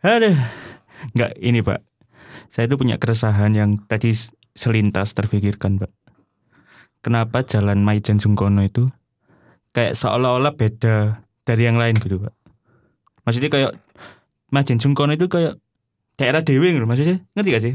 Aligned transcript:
Aduh. 0.00 0.36
Enggak, 1.16 1.32
ini 1.40 1.60
Pak. 1.64 1.80
Saya 2.50 2.66
itu 2.66 2.76
punya 2.76 2.96
keresahan 2.98 3.54
yang 3.54 3.78
tadi 3.86 4.12
selintas 4.56 5.14
terfikirkan 5.14 5.78
Pak. 5.80 5.90
Kenapa 7.00 7.40
jalan 7.46 7.80
Maijen 7.80 8.20
Sungkono 8.20 8.60
itu 8.60 8.92
kayak 9.72 9.96
seolah-olah 9.96 10.52
beda 10.58 11.24
dari 11.48 11.62
yang 11.64 11.80
lain 11.80 11.96
gitu 11.96 12.20
Pak. 12.20 12.34
Maksudnya 13.24 13.50
kayak 13.52 13.72
Maijen 14.52 14.82
Sungkono 14.82 15.16
itu 15.16 15.30
kayak 15.30 15.56
daerah 16.20 16.44
dewe 16.44 16.76
gitu 16.76 16.84
maksudnya. 16.84 17.24
Ngerti 17.32 17.48
gak 17.48 17.64
sih? 17.64 17.74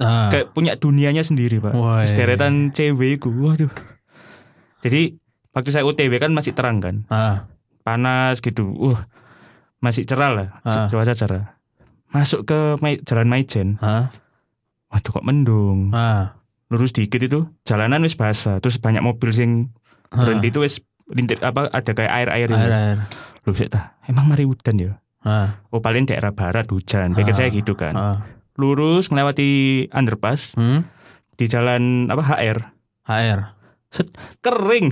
Ah. 0.00 0.32
Kayak 0.32 0.56
punya 0.56 0.72
dunianya 0.74 1.22
sendiri 1.22 1.60
Pak. 1.60 1.76
Woi. 1.76 2.08
Sederetan 2.08 2.72
cewek 2.72 3.22
ku. 3.22 3.30
Waduh. 3.30 3.70
Jadi 4.80 5.20
waktu 5.52 5.70
saya 5.70 5.84
UTW 5.84 6.16
kan 6.16 6.32
masih 6.32 6.56
terang 6.56 6.80
kan. 6.80 7.04
Ah. 7.12 7.46
Panas 7.84 8.40
gitu. 8.40 8.72
Wah. 8.74 9.06
Masih 9.80 10.04
cerah 10.04 10.30
lah. 10.30 10.48
Ah. 10.62 10.86
Cuaca 10.86 11.12
cerah. 11.12 11.56
Masuk 12.10 12.44
ke 12.44 12.58
jalan 13.02 13.26
Maijen. 13.26 13.80
Ah. 13.80 14.12
Waduh 14.88 15.10
kok 15.10 15.24
mendung. 15.24 15.90
Ah. 15.90 16.36
Lurus 16.68 16.92
dikit 16.92 17.18
itu 17.18 17.48
jalanan 17.62 18.04
wis 18.04 18.14
basah. 18.14 18.60
Terus 18.60 18.78
banyak 18.78 19.00
mobil 19.00 19.30
sing 19.30 19.72
Ah. 20.10 20.22
berhenti 20.22 20.50
itu 20.50 20.60
wis 20.60 20.82
lintir 21.08 21.38
apa 21.40 21.66
ada 21.66 21.90
kayak 21.90 22.12
air-air 22.12 22.46
itu. 22.46 22.58
Air, 22.58 22.72
air. 22.72 22.98
Tah. 23.66 23.98
Emang 24.06 24.26
mari 24.26 24.44
hujan 24.44 24.76
ya? 24.76 24.92
Ah. 25.20 25.60
Oh 25.68 25.80
paling 25.80 26.04
daerah 26.04 26.30
barat 26.30 26.66
hujan. 26.66 27.12
Pikir 27.12 27.34
Ah. 27.34 27.36
saya 27.36 27.48
gitu 27.50 27.72
kan. 27.74 27.94
Ah. 27.94 28.18
Lurus 28.54 29.08
melewati 29.08 29.86
underpass 29.90 30.52
Hmm? 30.54 30.84
di 31.34 31.48
jalan 31.48 32.06
apa 32.06 32.20
HR. 32.36 32.58
HR. 33.06 33.40
Kering 34.38 34.86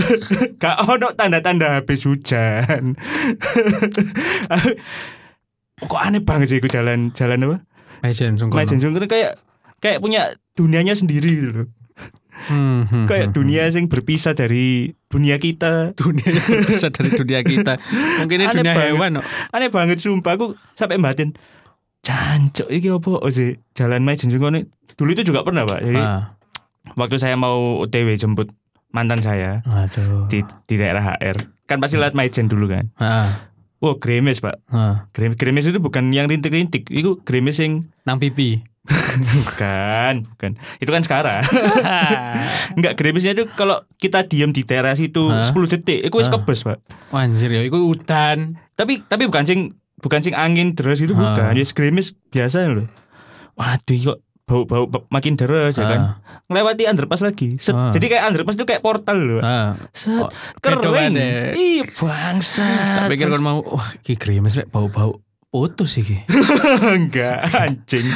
gak 0.62 0.76
ono 0.88 1.12
tanda-tanda 1.12 1.76
habis 1.76 2.08
hujan 2.08 2.96
kok 5.80 6.00
aneh 6.00 6.20
banget 6.24 6.46
sih 6.48 6.58
aku 6.60 6.68
jalan 6.68 7.12
jalan 7.12 7.44
apa 7.46 7.56
Maijen 8.00 8.40
Sungkono. 8.40 8.56
Maijen 8.56 8.80
Sungkono 8.80 9.04
kayak 9.04 9.36
kayak 9.76 10.00
punya 10.00 10.32
dunianya 10.56 10.96
sendiri 10.96 11.30
gitu 11.30 11.52
loh 11.64 11.68
Hmm, 12.40 12.88
hmm, 12.88 13.04
kayak 13.04 13.26
hmm, 13.30 13.36
dunia 13.36 13.68
yang 13.68 13.84
berpisah 13.84 14.32
dari 14.32 14.96
dunia 15.12 15.36
kita 15.36 15.92
dunia 16.00 16.24
yang 16.24 16.40
berpisah 16.48 16.88
dari 16.88 17.12
dunia 17.12 17.44
kita. 17.44 17.76
Mungkin 18.16 18.36
ini 18.40 18.46
Aneh 18.48 18.56
dunia 18.56 18.72
banget. 18.72 18.90
hewan. 18.96 19.10
no? 19.12 19.22
aneh 19.52 19.68
banget 19.68 20.00
sumpah 20.00 20.40
aku 20.40 20.56
sampai 20.72 20.96
batin 20.96 21.36
Cancok 22.00 22.72
iki 22.72 22.88
apa 22.88 23.12
oh, 23.12 23.28
sih 23.28 23.60
jalan 23.76 24.00
Maijen 24.00 24.32
Sungkono 24.32 24.64
dulu 24.96 25.10
itu 25.12 25.20
juga 25.28 25.44
pernah 25.44 25.68
pak 25.68 25.84
jadi 25.84 26.00
Ah. 26.00 26.39
Waktu 26.96 27.16
saya 27.20 27.36
mau 27.36 27.80
OTW 27.84 28.16
jemput 28.16 28.50
mantan 28.90 29.22
saya 29.22 29.62
Aduh. 29.66 30.26
di 30.26 30.42
di 30.66 30.74
daerah 30.74 31.14
HR 31.14 31.36
kan 31.70 31.78
pasti 31.78 32.00
lewat 32.00 32.18
Maijen 32.18 32.50
dulu 32.50 32.66
kan 32.70 32.90
Ah. 32.98 33.50
Wah, 33.80 33.96
gremes 33.96 34.44
pak. 34.44 34.60
Ah. 34.68 35.08
Gremes, 35.16 35.40
gremes 35.40 35.64
itu 35.64 35.80
bukan 35.80 36.12
yang 36.12 36.28
rintik-rintik. 36.28 36.84
Itu 36.92 37.24
gremes 37.24 37.56
yang 37.64 37.88
Nang 38.04 38.20
pipi. 38.20 38.60
bukan, 39.40 40.28
bukan. 40.36 40.52
Itu 40.76 40.90
kan 40.92 41.00
sekarang. 41.00 41.40
Enggak, 42.76 42.96
gremesnya 42.96 43.32
itu 43.36 43.44
kalau 43.56 43.84
kita 44.00 44.24
diam 44.28 44.52
di 44.52 44.68
teras 44.68 45.00
itu 45.00 45.32
Hah? 45.32 45.44
10 45.44 45.72
detik, 45.76 46.00
itu 46.04 46.14
wis 46.16 46.28
Hah? 46.28 46.40
kebes, 46.40 46.60
Pak. 46.64 46.78
Anjir 47.12 47.50
ya, 47.52 47.64
itu 47.64 47.76
udan. 47.76 48.60
Tapi 48.76 49.04
tapi 49.04 49.28
bukan 49.28 49.44
sing 49.44 49.60
bukan 50.00 50.20
sing 50.20 50.34
angin 50.36 50.72
deras 50.76 51.00
itu 51.00 51.12
Hah. 51.16 51.36
bukan. 51.36 51.52
Ya 51.56 51.64
gremes 51.72 52.16
biasa 52.32 52.68
loh. 52.68 52.86
Waduh, 53.56 53.96
kok 53.96 54.18
bau-bau 54.50 55.06
makin 55.14 55.38
deras 55.38 55.78
ya 55.78 55.86
kan. 55.86 56.00
Ngelewati 56.50 56.90
underpass 56.90 57.22
lagi. 57.22 57.54
Set. 57.62 57.78
Ah. 57.78 57.94
Jadi 57.94 58.10
kayak 58.10 58.26
underpass 58.34 58.58
itu 58.58 58.66
kayak 58.66 58.82
portal 58.82 59.18
loh. 59.22 59.38
Ah. 59.38 59.78
Set. 59.94 60.18
Oh, 60.18 60.30
Kering. 60.58 61.14
banget. 61.14 61.54
Ih, 61.54 61.86
bangsa. 61.94 62.66
Tak 63.06 63.14
pikir 63.14 63.30
kan 63.30 63.38
mau, 63.38 63.62
wah, 63.62 63.94
iki 64.02 64.18
grimes 64.18 64.58
rek 64.58 64.66
bau-bau 64.66 65.22
putus 65.54 66.02
iki. 66.02 66.26
enggak 66.98 67.46
anjing. 67.54 68.10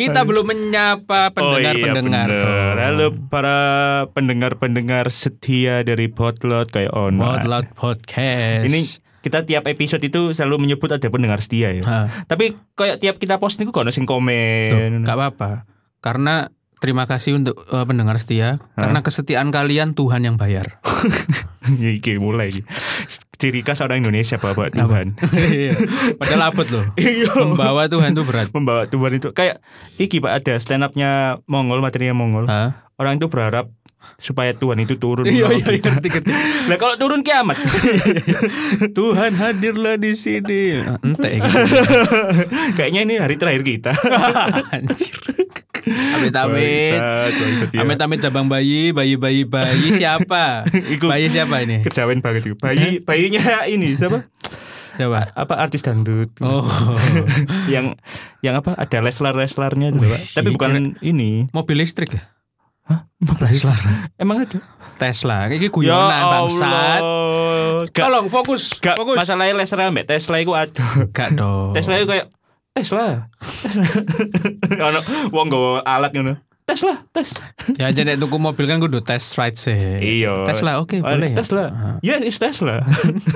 Kita 0.00 0.24
belum 0.24 0.48
menyapa 0.48 1.28
pendengar-pendengar. 1.36 2.28
Oh, 2.32 2.40
iya. 2.40 2.88
Halo 2.88 3.12
para 3.28 3.58
pendengar-pendengar 4.16 5.12
setia 5.12 5.84
dari 5.84 6.08
Potlot 6.08 6.72
kayak 6.72 6.88
on. 6.96 7.20
Potlot 7.20 7.68
Podcast. 7.76 8.64
Ini 8.64 8.80
kita 9.20 9.44
tiap 9.44 9.68
episode 9.68 10.00
itu 10.00 10.32
selalu 10.32 10.64
menyebut 10.64 10.88
ada 10.88 11.04
pendengar 11.12 11.44
setia 11.44 11.76
ya. 11.76 11.84
Ah, 11.84 12.08
Tapi 12.24 12.56
kayak 12.72 13.04
tiap 13.04 13.20
kita 13.20 13.36
post 13.36 13.60
niku 13.60 13.76
kono 13.76 13.92
sing 13.92 14.08
tuh, 14.08 14.16
komen. 14.16 15.04
gak 15.04 15.16
apa-apa. 15.20 15.68
Karena 16.00 16.48
terima 16.80 17.04
kasih 17.04 17.36
untuk 17.36 17.62
eh, 17.68 17.84
pendengar 17.84 18.16
setia. 18.18 18.58
Karena 18.74 19.04
kesetiaan 19.04 19.52
kalian 19.52 19.92
Tuhan 19.92 20.24
yang 20.24 20.40
bayar. 20.40 20.80
Iki 22.00 22.18
mulai. 22.18 22.50
Ciri 23.40 23.64
khas 23.64 23.80
orang 23.80 24.04
Indonesia 24.04 24.36
bawa 24.40 24.68
Tuhan. 24.72 25.16
Iya. 25.52 25.72
Padahal 26.16 26.42
abot 26.50 26.68
loh. 26.68 26.84
Iya. 26.98 27.30
Membawa 27.36 27.86
Tuhan 27.86 28.16
itu 28.16 28.24
berat. 28.24 28.48
Membawa 28.50 28.88
Tuhan 28.88 29.12
itu 29.20 29.28
kayak 29.30 29.60
iki 30.00 30.18
Pak 30.18 30.32
ada 30.42 30.54
stand 30.58 30.82
up-nya 30.82 31.40
Mongol, 31.46 31.84
materinya 31.84 32.16
Mongol. 32.16 32.48
Hah? 32.48 32.88
Orang 33.00 33.16
itu 33.16 33.32
berharap 33.32 33.72
supaya 34.16 34.56
Tuhan 34.56 34.80
itu 34.80 34.96
turun 34.96 35.28
Iya 35.28 35.52
iya 35.52 35.76
iya 35.76 36.00
kita. 36.00 36.32
Lah 36.68 36.76
kalau 36.80 36.96
turun 36.96 37.20
kiamat. 37.20 37.60
Tuhan 38.96 39.36
hadirlah 39.36 40.00
di 40.00 40.12
sini. 40.16 40.80
Ente 40.84 41.40
gitu. 41.40 41.56
Kayaknya 42.76 43.00
ini 43.04 43.14
hari 43.20 43.36
terakhir 43.36 43.64
kita. 43.64 43.92
Anjir. 44.72 45.16
Amit 45.86 46.32
amit. 46.32 46.94
Bangsat, 46.94 47.32
bangsat, 47.32 47.70
ya. 47.70 47.78
Amit 47.80 47.98
amit 47.98 48.18
cabang 48.18 48.46
bayi, 48.46 48.90
bayi 48.90 49.14
bayi 49.14 49.42
bayi 49.42 49.92
siapa? 49.92 50.68
Iku- 50.68 51.08
bayi 51.08 51.26
siapa 51.26 51.60
ini? 51.60 51.80
Kejawen 51.80 52.20
banget 52.20 52.46
itu. 52.46 52.56
Bayi 52.56 53.00
bayinya 53.00 53.64
ini 53.64 53.94
siapa? 53.94 54.28
Siapa? 54.92 55.32
Apa 55.32 55.54
artis 55.56 55.80
dangdut? 55.80 56.28
Oh, 56.38 56.66
yang 57.72 57.96
yang 58.40 58.54
apa? 58.54 58.74
Ada 58.74 59.00
leslar-leslarnya 59.00 59.90
juga, 59.90 60.12
Pak. 60.12 60.20
Tapi 60.36 60.46
Wih, 60.46 60.54
bukan 60.54 60.70
ini. 61.00 61.48
mobil 61.50 61.78
listrik 61.78 62.12
ya? 62.12 62.22
Hah? 62.84 63.06
Tesla. 63.38 63.72
Emang 64.16 64.42
ada? 64.42 64.58
Tesla. 64.98 65.46
Kayak 65.46 65.70
guyonan 65.70 66.22
bangsat. 66.26 67.00
Ya. 67.00 67.86
Gak, 67.86 68.02
Tolong 68.02 68.26
fokus, 68.28 68.76
gak 68.76 68.98
fokus. 68.98 69.16
masalahnya 69.16 69.54
leslar 69.54 69.88
ambek 69.88 70.04
Tesla 70.04 70.36
itu 70.36 70.52
ada. 70.52 70.84
Gak 71.14 71.32
dong. 71.32 71.72
Tesla 71.72 71.96
itu 71.96 72.04
kayak 72.04 72.28
Tesla. 72.74 73.26
Tesla. 73.40 73.84
Ono 74.88 75.00
wong 75.34 75.46
nggawa 75.50 75.82
alat 75.82 76.12
ngono. 76.14 76.34
Tesla, 76.62 77.02
tes. 77.10 77.34
Ya 77.74 77.90
aja 77.90 78.06
nek 78.06 78.22
tuku 78.22 78.38
mobil 78.38 78.62
kan 78.70 78.78
kudu 78.78 79.02
test 79.02 79.34
ride 79.34 79.58
sih. 79.58 79.74
Iya. 79.98 80.46
Tesla 80.46 80.78
oke 80.78 81.02
Oh, 81.02 81.10
boleh 81.10 81.34
ya. 81.34 81.36
Tesla. 81.42 81.64
Ya, 81.98 82.14
it's 82.22 82.38
Tesla. 82.38 82.86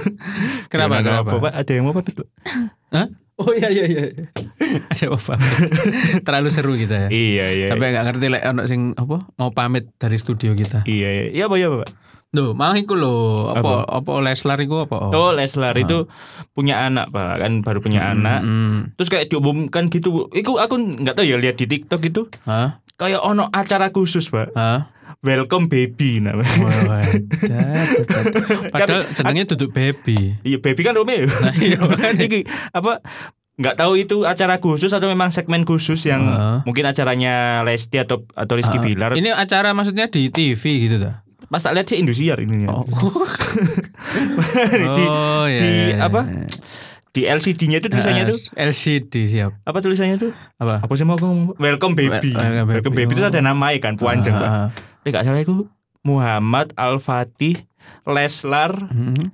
Kenapa 0.70 1.02
Gimana, 1.02 1.26
kenapa? 1.26 1.42
Pak? 1.42 1.52
Ada 1.58 1.70
yang 1.74 1.84
mau 1.90 1.98
pamit? 1.98 2.14
Hah? 2.94 3.10
Oh 3.34 3.50
iya 3.50 3.66
iya 3.74 3.84
iya. 3.90 4.02
Ada 4.92 5.06
apa? 5.12 5.34
Terlalu 6.26 6.48
seru 6.50 6.72
kita 6.74 7.06
ya. 7.06 7.08
Iya, 7.10 7.46
iya. 7.52 7.66
Sampai 7.72 7.92
gak 7.94 8.04
ngerti 8.10 8.26
lek 8.32 8.42
ono 8.48 8.62
sing 8.66 8.92
apa 8.96 9.16
mau 9.38 9.50
pamit 9.52 9.92
dari 9.96 10.16
studio 10.16 10.52
kita. 10.56 10.84
Iya, 10.88 11.08
iya. 11.08 11.24
Iya, 11.32 11.44
Pak, 11.46 11.58
iya, 11.58 11.68
Pak. 11.70 11.88
Loh, 12.34 12.50
mau 12.50 12.74
iku 12.74 12.98
lho, 12.98 13.46
apa 13.46 13.86
apa 13.86 14.10
Leslar 14.18 14.58
iku 14.58 14.90
apa? 14.90 15.14
Oh, 15.14 15.30
Leslar 15.30 15.78
itu 15.78 16.10
punya 16.50 16.82
anak, 16.82 17.14
Pak. 17.14 17.38
Kan 17.38 17.62
baru 17.62 17.78
punya 17.78 18.10
anak. 18.10 18.42
Hmm. 18.42 18.90
Terus 18.98 19.06
kayak 19.06 19.30
diumumkan 19.30 19.86
gitu. 19.86 20.26
Iku 20.34 20.58
aku 20.58 20.74
nggak 20.74 21.14
tahu 21.14 21.30
ya 21.30 21.38
lihat 21.38 21.62
di 21.62 21.70
TikTok 21.70 22.02
gitu. 22.02 22.26
Hah? 22.42 22.82
Kayak 22.98 23.22
ono 23.22 23.46
acara 23.54 23.94
khusus, 23.94 24.34
Pak. 24.34 24.50
Hah? 24.58 24.90
Welcome 25.24 25.70
baby 25.70 26.20
namanya. 26.20 26.52
Dat. 27.48 28.26
Padahal 28.74 29.08
jenenge 29.14 29.54
duduk 29.54 29.70
baby. 29.70 30.36
Iya, 30.42 30.58
baby 30.58 30.82
kan 30.84 30.98
Romeo. 30.98 31.24
Nah, 31.24 31.54
iya 31.54 31.78
makanya. 31.80 32.28
Iki 32.28 32.44
apa 32.74 33.00
nggak 33.54 33.76
tahu 33.76 33.92
itu 33.96 34.16
acara 34.22 34.58
khusus 34.58 34.90
atau 34.90 35.06
memang 35.06 35.30
segmen 35.30 35.62
khusus 35.62 36.02
yang 36.02 36.22
Ah. 36.24 36.58
mungkin 36.62 36.82
acaranya 36.84 37.62
Lesti 37.62 37.96
atau 37.96 38.26
atau 38.28 38.54
Rizky 38.54 38.76
Ah, 38.76 38.82
Bilar. 38.82 39.10
Ini 39.12 39.30
acara 39.30 39.70
maksudnya 39.70 40.06
di 40.06 40.26
TV 40.26 40.58
gitu 40.82 40.98
ta? 40.98 41.22
Pas 41.46 41.60
tak 41.60 41.72
lihat 41.72 41.86
sih 41.86 41.96
Indosiar 41.96 42.40
ini. 42.40 42.66
Oh. 42.66 42.82
di 44.90 45.04
Oh, 45.04 45.44
iya, 45.46 45.60
di 45.60 45.70
iya, 45.92 45.96
apa? 46.02 46.24
iya. 46.24 46.46
Di 47.08 47.22
LCD-nya 47.22 47.78
itu 47.78 47.86
tulisannya 47.86 48.22
Ah, 48.22 48.28
tuh 48.28 48.38
LCD 48.58 49.14
siap. 49.28 49.54
apa 49.60 49.78
tulisannya 49.78 50.18
tuh? 50.18 50.32
Apa? 50.58 50.82
Apa 50.82 50.92
sih 50.92 51.06
mau 51.06 51.14
ngomong? 51.14 51.54
Welcome 51.56 51.94
baby. 51.94 52.34
Welcome 52.34 52.42
baby. 52.60 52.72
Welcome 52.74 52.94
baby 52.96 53.12
itu 53.12 53.22
Oh. 53.22 53.30
ada 53.30 53.38
namanya 53.40 53.78
kan, 53.80 53.94
panjang 53.94 54.34
Pak. 54.34 54.42
Ah, 54.44 54.58
ah. 54.66 54.68
Eh 55.00 55.10
gak 55.10 55.22
salah 55.22 55.38
itu 55.38 55.70
Muhammad 56.02 56.74
Al 56.74 56.98
Fatih 56.98 57.62
Leslar 58.04 58.74
Hmm. 58.84 59.30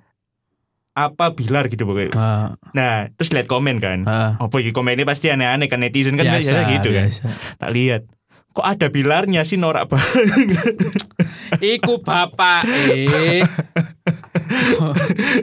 Apa 1.02 1.32
Bilar 1.32 1.66
gitu 1.66 1.84
pokoknya. 1.84 2.12
Ah, 2.12 2.46
Nah, 2.70 3.08
terus 3.14 3.30
lihat 3.30 3.46
komen 3.46 3.78
kan. 3.78 4.04
ah. 4.04 4.36
Apa 4.36 4.58
ini 4.58 4.70
komen 4.70 4.92
ini 4.92 5.04
pasti 5.04 5.28
aneh-aneh 5.28 5.66
kan 5.66 5.78
netizen 5.78 6.14
kan 6.14 6.26
biasa, 6.26 6.68
gitu 6.68 6.90
kan. 6.90 7.06
biasa. 7.06 7.24
Tak 7.56 7.70
lihat. 7.70 8.02
Kok 8.50 8.66
ada 8.66 8.90
Bilarnya 8.90 9.40
sih 9.42 9.54
norak 9.54 9.86
banget. 9.86 10.58
Iku 11.74 12.02
bapak 12.02 12.66
eh. 12.66 13.46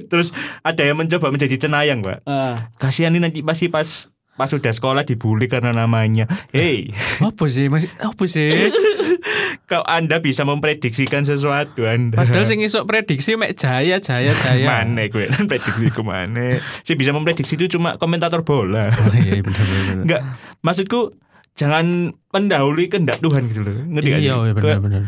Terus 0.06 0.36
ada 0.60 0.82
yang 0.82 0.98
mencoba 0.98 1.32
menjadi 1.32 1.56
cenayang, 1.58 2.04
Pak. 2.04 2.24
Ah, 2.24 2.56
Kasihan 2.76 3.12
nih 3.12 3.24
nanti 3.24 3.40
pasti 3.42 3.68
pas 3.68 4.12
pas 4.38 4.50
udah 4.54 4.70
sekolah 4.72 5.04
dibully 5.04 5.50
karena 5.50 5.74
namanya. 5.74 6.30
Hey, 6.54 6.94
Apa 7.20 7.50
sih? 7.50 7.68
Mas, 7.68 7.90
apa 7.98 8.24
sih? 8.30 8.70
kau 9.68 9.84
Anda 9.84 10.24
bisa 10.24 10.48
memprediksikan 10.48 11.28
sesuatu 11.28 11.84
Anda. 11.84 12.24
Padahal 12.24 12.48
sing 12.48 12.64
iso 12.64 12.88
prediksi 12.88 13.36
mek 13.36 13.58
jaya 13.60 14.00
jaya 14.00 14.32
jaya. 14.32 14.64
Mana 14.64 15.12
gue 15.12 15.28
kan 15.28 15.44
prediksi 15.50 15.92
ke 15.92 16.02
mana? 16.06 16.56
Si 16.88 16.96
bisa 16.96 17.12
memprediksi 17.12 17.60
itu 17.60 17.76
cuma 17.76 18.00
komentator 18.00 18.48
bola. 18.48 18.88
Oh, 18.94 19.12
iya 19.12 19.44
benar 19.44 19.64
benar. 19.68 19.96
Enggak, 20.08 20.22
maksudku 20.64 21.18
jangan 21.58 22.16
mendahului 22.32 22.88
kehendak 22.88 23.20
Tuhan 23.20 23.50
gitu 23.52 23.66
loh. 23.66 23.76
Ngerti 23.92 24.08
Iya, 24.08 24.40
iya 24.40 24.54
benar 24.56 24.80
benar. 24.80 25.04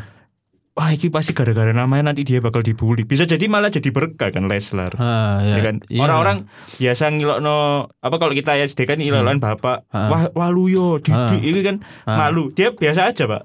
Wah, 0.79 0.95
ini 0.95 1.11
pasti 1.11 1.35
gara-gara 1.35 1.75
namanya 1.75 2.15
nanti 2.15 2.23
dia 2.23 2.39
bakal 2.39 2.63
dibully. 2.63 3.03
Bisa 3.03 3.27
jadi 3.27 3.51
malah 3.51 3.67
jadi 3.67 3.91
berkah 3.91 4.31
kan 4.31 4.47
Leslar. 4.47 4.95
Ah, 4.95 5.43
ya. 5.43 5.59
ya 5.59 5.67
kan 5.67 5.75
Iya 5.91 6.07
orang-orang 6.07 6.47
biasa 6.79 7.11
ngilokno 7.11 7.57
apa 7.99 8.15
kalau 8.15 8.31
kita 8.31 8.55
SD 8.55 8.87
kan 8.87 8.95
ngilokno 8.95 9.43
bapak 9.43 9.83
Ah. 9.91 10.07
wah 10.07 10.23
walu 10.31 10.71
yo 10.71 10.85
Ah. 11.11 11.35
ini 11.35 11.59
kan 11.59 11.83
Ah. 12.07 12.15
malu 12.15 12.47
dia 12.47 12.71
biasa 12.71 13.11
aja 13.11 13.27
pak 13.27 13.43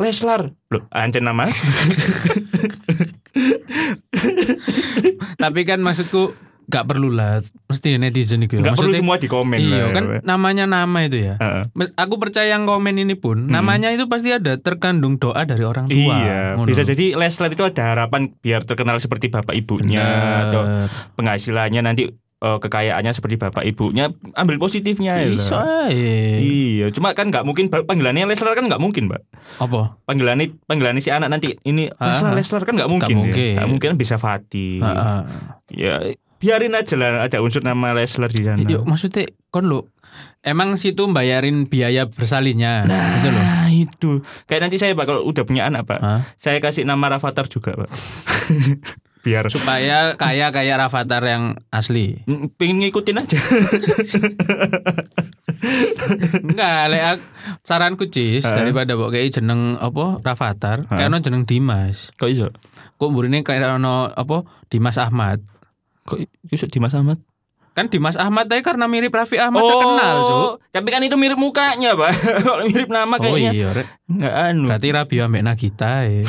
Leslar 0.00 0.48
loh 0.72 0.88
ancen 0.88 1.20
nama. 1.20 1.44
Tapi 5.36 5.60
kan 5.62 5.80
maksudku 5.80 6.32
gak 6.70 6.86
perlu 6.86 7.10
lah. 7.10 7.42
Mesti 7.66 7.98
netizen 7.98 8.40
itu. 8.40 8.56
nggak 8.56 8.72
perlu 8.72 8.88
Maksudnya- 8.88 9.00
semua 9.02 9.16
di 9.16 9.26
komen 9.26 9.58
Iya 9.58 9.68
lah. 9.68 9.88
kan 9.90 10.04
namanya 10.22 10.64
nama 10.64 10.98
itu 11.02 11.18
ya. 11.20 11.34
Mes- 11.72 11.92
Aku 11.92 12.16
percaya 12.16 12.46
yang 12.48 12.64
komen 12.64 12.94
ini 12.94 13.12
pun 13.12 13.44
namanya 13.44 13.90
itu 13.90 14.06
pasti 14.06 14.30
ada 14.30 14.56
terkandung 14.56 15.16
doa 15.16 15.42
dari 15.42 15.62
orang 15.62 15.84
tua. 15.84 15.98
Iya, 16.16 16.54
Ngono. 16.54 16.64
bisa 16.64 16.80
jadi 16.82 17.12
Leslar 17.12 17.50
itu 17.50 17.60
ada 17.60 17.82
harapan 17.84 18.30
biar 18.36 18.62
terkenal 18.62 18.96
seperti 18.96 19.26
bapak 19.26 19.52
ibunya 19.52 19.98
Bener. 19.98 20.40
atau 20.46 20.62
penghasilannya 21.14 21.82
nanti 21.82 22.06
eh, 22.40 22.58
kekayaannya 22.58 23.12
seperti 23.12 23.36
bapak 23.36 23.66
ibunya 23.66 24.08
ambil 24.32 24.56
positifnya 24.56 25.12
ya. 25.18 25.28
Lah. 25.28 25.84
ae. 25.84 26.40
Iya, 26.40 26.88
cuma 26.88 27.12
kan 27.12 27.28
nggak 27.28 27.44
mungkin 27.44 27.68
panggilannya 27.68 28.24
Leslar 28.24 28.54
kan 28.54 28.64
nggak 28.64 28.80
mungkin, 28.80 29.12
Mbak. 29.12 29.22
Apa? 29.60 30.00
Panggilannya 30.02 30.56
panggilannya 30.64 30.98
si 30.98 31.10
anak 31.10 31.28
nanti 31.28 31.60
ini 31.62 31.92
Ah, 31.92 32.16
Leslar 32.32 32.62
ah. 32.62 32.64
Kan 32.64 32.80
nggak 32.80 32.88
mungkin. 32.88 33.12
ya. 33.12 33.20
mungkin. 33.20 33.52
Nggak 33.58 33.68
mungkin 33.68 33.90
bisa 33.94 34.16
Fatih. 34.16 34.80
Heeh. 34.80 35.20
Ya 35.70 35.94
biarin 36.40 36.72
aja 36.72 36.96
lah 36.96 37.28
ada 37.28 37.38
unsur 37.44 37.60
nama 37.60 37.92
Leslar 37.92 38.32
di 38.32 38.42
sana. 38.42 38.64
Yuk, 38.64 38.88
maksudnya 38.88 39.28
kon 39.52 39.68
lo 39.68 39.92
emang 40.40 40.80
situ 40.80 41.04
bayarin 41.12 41.68
biaya 41.68 42.08
bersalinnya 42.08 42.88
gitu 42.88 43.28
loh. 43.30 43.42
Nah 43.44 43.68
itu 43.68 44.10
kayak 44.48 44.68
nanti 44.68 44.80
saya 44.80 44.96
pak 44.96 45.04
kalau 45.06 45.22
udah 45.28 45.44
punya 45.44 45.68
anak 45.68 45.84
pak, 45.84 46.00
Hah? 46.00 46.24
saya 46.40 46.58
kasih 46.58 46.88
nama 46.88 47.12
Rafathar 47.12 47.46
juga 47.46 47.76
pak. 47.76 47.90
Biar 49.20 49.52
Supaya 49.52 50.16
kaya 50.16 50.48
kayak 50.48 50.80
Rafathar 50.80 51.20
yang 51.28 51.60
asli. 51.68 52.24
Mm, 52.24 52.56
pengen 52.56 52.80
ngikutin 52.80 53.20
aja. 53.20 53.36
Enggak, 56.40 56.82
lek 56.88 57.20
saranku 57.60 58.08
Cis 58.08 58.48
Heeh. 58.48 58.56
daripada 58.56 58.96
kok 58.96 59.12
kayak 59.12 59.28
jeneng 59.28 59.76
apa 59.76 60.24
Rafathar, 60.24 60.88
Heeh. 60.88 60.96
kayak 60.96 61.12
ono 61.12 61.20
jeneng 61.20 61.44
Dimas. 61.44 62.16
Kok 62.16 62.30
iso? 62.32 62.48
Kok 62.96 63.10
mburine 63.12 63.44
kayak 63.44 63.76
ono 63.76 64.08
apa 64.08 64.48
Dimas 64.72 64.96
Ahmad. 64.96 65.44
Kok 66.10 66.18
iso 66.50 66.66
Dimas 66.66 66.92
Ahmad? 66.92 67.22
Kan 67.70 67.86
Dimas 67.86 68.18
Ahmad 68.18 68.50
tadi 68.50 68.66
karena 68.66 68.90
mirip 68.90 69.14
Raffi 69.14 69.38
Ahmad 69.38 69.62
terkenal, 69.62 70.16
Cuk. 70.26 70.50
Tapi 70.74 70.88
kan 70.90 71.06
itu 71.06 71.14
mirip 71.14 71.38
mukanya, 71.38 71.94
Pak. 71.94 72.10
Kalau 72.42 72.66
mirip 72.66 72.90
nama 72.90 73.14
Oh 73.14 73.22
kayaknya 73.22 73.50
iya, 73.54 73.68
Rek. 73.70 73.86
enggak 74.10 74.34
anu. 74.34 74.66
berarti 74.66 74.88
Rabi 74.90 75.16
ambek 75.22 75.42
Nagita 75.46 76.02
ya. 76.02 76.26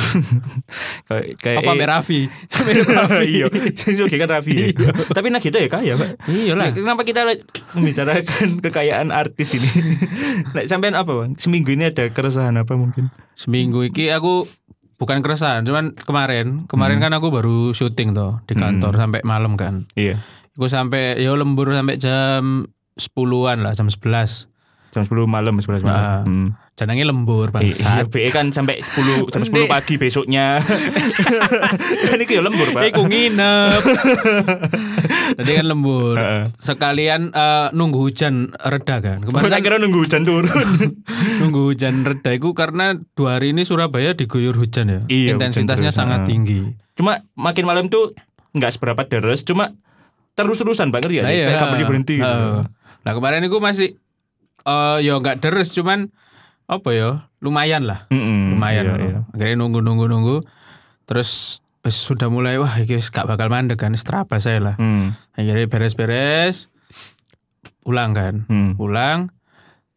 Kayak 1.10 1.26
kayak 1.42 1.58
Apa 1.66 1.70
ambek 1.74 1.88
Raffi? 1.90 2.20
mirip 2.70 2.86
Raffi. 2.86 3.26
Iya, 3.26 3.46
itu 3.58 4.04
kan 4.06 4.28
Raffi. 4.30 4.54
ya. 4.70 4.90
Tapi 5.10 5.26
Nagita 5.34 5.58
ya 5.58 5.66
kaya, 5.66 5.92
Pak. 5.98 6.10
Iya 6.30 6.52
lah. 6.54 6.70
Kenapa 6.70 7.02
kita 7.02 7.26
membicarakan 7.74 8.48
kekayaan 8.62 9.10
artis 9.10 9.58
ini? 9.58 9.68
Nah, 10.54 10.62
sampean 10.70 10.94
apa, 10.94 11.10
Bang? 11.10 11.34
Seminggu 11.42 11.74
ini 11.74 11.90
ada 11.90 12.06
keresahan 12.06 12.54
apa 12.54 12.78
mungkin? 12.78 13.10
Seminggu 13.34 13.82
iki 13.82 14.14
aku 14.14 14.46
bukan 15.00 15.24
keresahan, 15.24 15.64
cuman 15.64 15.96
kemarin, 15.96 16.68
kemarin 16.68 16.98
kan 17.00 17.12
aku 17.16 17.32
baru 17.32 17.72
syuting 17.72 18.12
tuh 18.12 18.44
di 18.44 18.54
kantor 18.54 18.94
sampai 18.96 19.20
malam 19.24 19.56
kan. 19.56 19.88
Iya. 19.96 20.20
Aku 20.52 20.68
sampai 20.68 21.16
ya 21.16 21.32
lembur 21.32 21.72
sampai 21.72 21.96
jam 21.96 22.68
10-an 23.00 23.64
lah, 23.64 23.72
jam 23.72 23.88
11. 23.88 24.51
Jam 24.92 25.02
10 25.02 25.24
malam, 25.24 25.56
11 25.56 25.80
malam. 25.80 25.88
Nah, 25.88 26.20
Hmm. 26.22 26.48
Janangnya 26.72 27.04
lembur 27.06 27.48
Iya, 27.48 27.54
bangsat. 27.54 28.04
BE 28.08 28.28
kan 28.28 28.48
sampai 28.48 28.80
10 28.80 29.24
jam 29.26 29.40
10 29.40 29.64
Ndek. 29.64 29.70
pagi 29.70 29.94
besoknya. 29.96 30.60
kan 32.06 32.18
itu 32.18 32.32
ya 32.32 32.42
lembur, 32.42 32.68
Pak. 32.70 32.80
Eh, 32.82 32.90
ku 32.90 33.04
nginep. 33.04 33.80
Tadi 35.38 35.50
kan 35.50 35.66
lembur. 35.66 36.16
Sekalian 36.54 37.30
eh, 37.30 37.68
nunggu 37.72 37.98
hujan 38.02 38.52
reda 38.54 39.00
kan. 39.00 39.18
Kemarin 39.26 39.48
kan 39.50 39.60
kira 39.62 39.76
nunggu 39.76 39.98
hujan 39.98 40.22
turun. 40.22 40.48
nunggu 41.40 41.60
hujan 41.66 42.04
reda 42.04 42.30
itu 42.30 42.52
karena 42.52 42.96
dua 43.12 43.36
hari 43.36 43.52
ini 43.52 43.64
Surabaya 43.64 44.12
diguyur 44.12 44.52
hujan 44.54 44.88
ya. 44.88 45.00
Iya, 45.06 45.28
Intensitasnya 45.32 45.88
hujan 45.88 45.98
sangat 45.98 46.20
tinggi. 46.26 46.68
cuma 46.92 47.24
makin 47.32 47.64
malam 47.64 47.88
tuh 47.88 48.12
nggak 48.52 48.68
seberapa 48.70 49.00
deres, 49.02 49.42
cuma 49.42 49.72
terus-terusan 50.34 50.88
Pak 50.88 51.00
ngerti 51.00 51.16
ya? 51.16 51.24
Nah, 51.24 51.32
iya. 51.32 51.46
Kayak 51.50 51.88
berhenti. 51.88 52.16
gitu. 52.16 52.28
Heeh. 52.28 52.64
Nah 53.02 53.12
kemarin 53.12 53.40
itu 53.42 53.56
masih 53.58 53.88
eh 54.62 54.98
ya 55.02 55.18
nggak 55.18 55.42
deres 55.42 55.74
cuman 55.74 56.10
apa 56.70 56.88
ya? 56.94 57.28
Lumayan 57.42 57.84
lah. 57.84 58.06
Mm-mm, 58.08 58.54
lumayan 58.54 58.84
iya, 58.86 58.94
iya. 59.02 59.20
akhirnya 59.34 59.56
nunggu 59.58 59.82
nunggu 59.82 60.06
nunggu 60.06 60.36
terus 61.04 61.60
wis 61.82 61.98
sudah 61.98 62.30
mulai 62.30 62.62
wah 62.62 62.78
ini 62.78 63.02
gak 63.02 63.26
bakal 63.26 63.50
mandek 63.50 63.82
kan 63.82 63.92
strapa 63.98 64.38
saya 64.38 64.62
lah. 64.62 64.76
Hmm, 64.78 65.18
akhirnya 65.34 65.66
beres-beres 65.66 66.70
pulang 67.82 68.14
kan. 68.14 68.46
Hmm, 68.46 68.78
pulang 68.78 69.28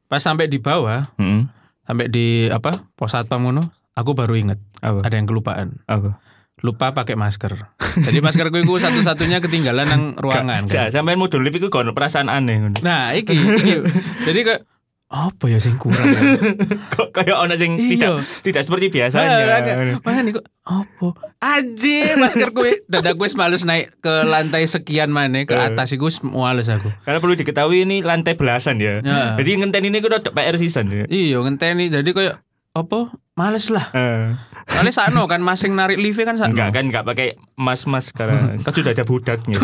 pas 0.09 0.21
sampai 0.21 0.49
di 0.49 0.57
bawah 0.61 1.05
hmm. 1.17 1.49
sampai 1.85 2.05
di 2.09 2.49
apa 2.49 2.85
pos 2.93 3.13
satpam 3.13 3.45
ngono 3.45 3.69
aku 3.93 4.17
baru 4.17 4.33
inget. 4.33 4.59
Apa? 4.81 5.05
ada 5.05 5.15
yang 5.15 5.29
kelupaan. 5.29 5.81
Apa? 5.85 6.17
Lupa 6.57 6.91
pakai 6.91 7.13
masker 7.13 7.51
jadi 7.97 8.19
maskerku 8.19 8.57
itu 8.57 8.75
satu-satunya 8.75 9.39
ketinggalan 9.39 9.85
nang 9.85 10.03
ruangan 10.15 10.67
kan. 10.67 10.91
Sa- 10.91 10.91
Sampean 10.91 11.15
modul 11.15 11.39
lift 11.41 11.55
itu 11.55 11.67
kono 11.69 11.91
perasaan 11.91 12.27
aneh. 12.27 12.59
Nah, 12.79 13.11
iki, 13.11 13.31
iki. 13.31 13.79
Jadi 14.21 14.39
kayak 14.41 14.61
apa 15.05 15.45
ya 15.45 15.59
sing 15.59 15.77
kurang 15.77 16.03
ya? 16.03 16.19
Kok 16.97 17.13
kayak 17.13 17.37
ono 17.37 17.53
sing 17.53 17.77
Iya. 17.77 17.87
tidak 17.89 18.11
tidak 18.41 18.61
seperti 18.63 18.85
biasanya. 18.89 19.35
agak- 19.53 20.01
Makanya 20.01 20.31
kok 20.33 20.45
apa? 20.61 21.07
Aji, 21.39 21.97
masker 22.17 22.49
gue 22.51 22.83
dadak 22.85 23.15
gue 23.15 23.27
males 23.33 23.63
naik 23.63 23.95
ke 23.97 24.13
lantai 24.25 24.65
sekian 24.65 25.07
mana 25.07 25.45
ke 25.45 25.53
Eh. 25.53 25.61
atas 25.61 25.93
iku 25.93 26.09
wis 26.09 26.19
males 26.19 26.67
aku. 26.67 26.89
Karena 27.05 27.19
perlu 27.19 27.37
diketahui 27.37 27.85
ini 27.85 28.01
lantai 28.01 28.33
belasan 28.33 28.75
ya. 28.77 28.99
Ya. 28.99 29.37
Jadi 29.37 29.55
ngenten 29.55 29.85
ini 29.85 30.01
udah 30.01 30.19
PR 30.21 30.57
season 30.57 30.89
ya. 30.89 31.05
Iya, 31.05 31.39
ngenteni 31.39 31.87
jadi 31.87 32.09
kayak 32.09 32.35
apa? 32.75 33.15
Males 33.33 33.67
lah. 33.67 33.89
Eh, 33.91 34.31
Soalnya 34.65 34.93
sakno 34.93 35.25
kan 35.25 35.39
masing 35.39 35.73
narik 35.73 35.95
lift 35.95 36.17
kan 36.17 36.33
sakno. 36.33 36.51
enggak 36.51 36.67
kan 36.71 36.83
enggak 36.85 37.03
pakai 37.05 37.27
mas-mas 37.53 38.09
sekarang. 38.09 38.55
kan 38.63 38.71
sudah 38.71 38.91
ada 38.91 39.03
budaknya. 39.03 39.55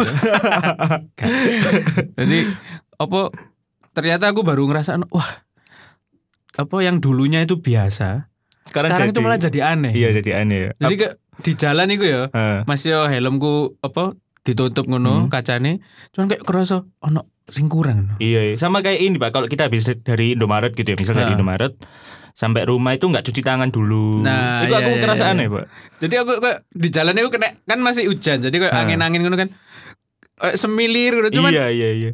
Jadi 2.13 2.37
apa 2.95 3.19
ternyata 3.91 4.27
aku 4.27 4.41
baru 4.41 4.65
ngerasa 4.65 4.97
wah 5.09 5.29
apa 6.53 6.75
yang 6.79 6.99
dulunya 6.99 7.41
itu 7.41 7.57
biasa 7.57 8.29
Sekarang, 8.61 8.93
sekarang, 8.93 9.01
jadi, 9.01 9.11
itu 9.11 9.19
malah 9.19 9.39
jadi 9.41 9.59
aneh. 9.65 9.91
Iya 9.91 10.07
jadi 10.13 10.29
aneh 10.37 10.57
ya. 10.61 10.69
Jadi 10.77 10.93
ke 10.97 11.07
di 11.41 11.51
jalan 11.53 11.87
itu 11.89 12.05
ya 12.05 12.21
Eh, 12.29 12.59
Mas 12.63 12.81
yo 12.81 13.03
helmku 13.03 13.75
apa 13.79 14.15
ditutup 14.41 14.85
ngono 14.85 15.17
Hmm. 15.17 15.27
kacane 15.27 15.79
cuman 16.11 16.25
kayak 16.27 16.41
kerasa 16.41 16.81
ono 16.99 17.29
sing 17.45 17.67
kurang. 17.67 18.15
Iya, 18.17 18.47
iya. 18.47 18.53
sama 18.55 18.79
kayak 18.79 18.99
ini 19.01 19.15
Pak. 19.15 19.29
Kalau 19.31 19.45
kita 19.45 19.67
habis 19.67 19.83
dari 19.97 20.33
Indomaret 20.33 20.71
gitu 20.71 20.85
ya, 20.85 20.95
misal 20.95 21.13
dari 21.13 21.27
Ha. 21.27 21.33
Indomaret 21.35 21.73
sampai 22.33 22.65
rumah 22.65 22.93
itu 22.93 23.05
nggak 23.05 23.23
cuci 23.23 23.41
tangan 23.41 23.69
dulu. 23.69 24.19
Nah, 24.19 24.63
itu 24.63 24.73
aku 24.73 24.89
iya, 24.91 25.03
iya, 25.03 25.13
iya. 25.15 25.31
aneh, 25.31 25.47
Pak. 25.47 25.65
Jadi 25.99 26.15
aku 26.17 26.31
kayak 26.39 26.57
di 26.71 26.89
jalan 26.89 27.13
itu 27.15 27.29
kena 27.29 27.49
kan 27.61 27.79
masih 27.79 28.03
hujan. 28.07 28.37
Jadi 28.39 28.55
kayak 28.57 28.73
Ah. 28.73 28.81
angin-angin 28.83 29.21
ngono 29.21 29.37
kan. 29.37 29.49
Eh, 30.41 30.55
semilir 30.57 31.29
gitu. 31.29 31.37
Cuman 31.37 31.53
iya, 31.53 31.69
iya, 31.69 31.89
iya. 31.93 32.11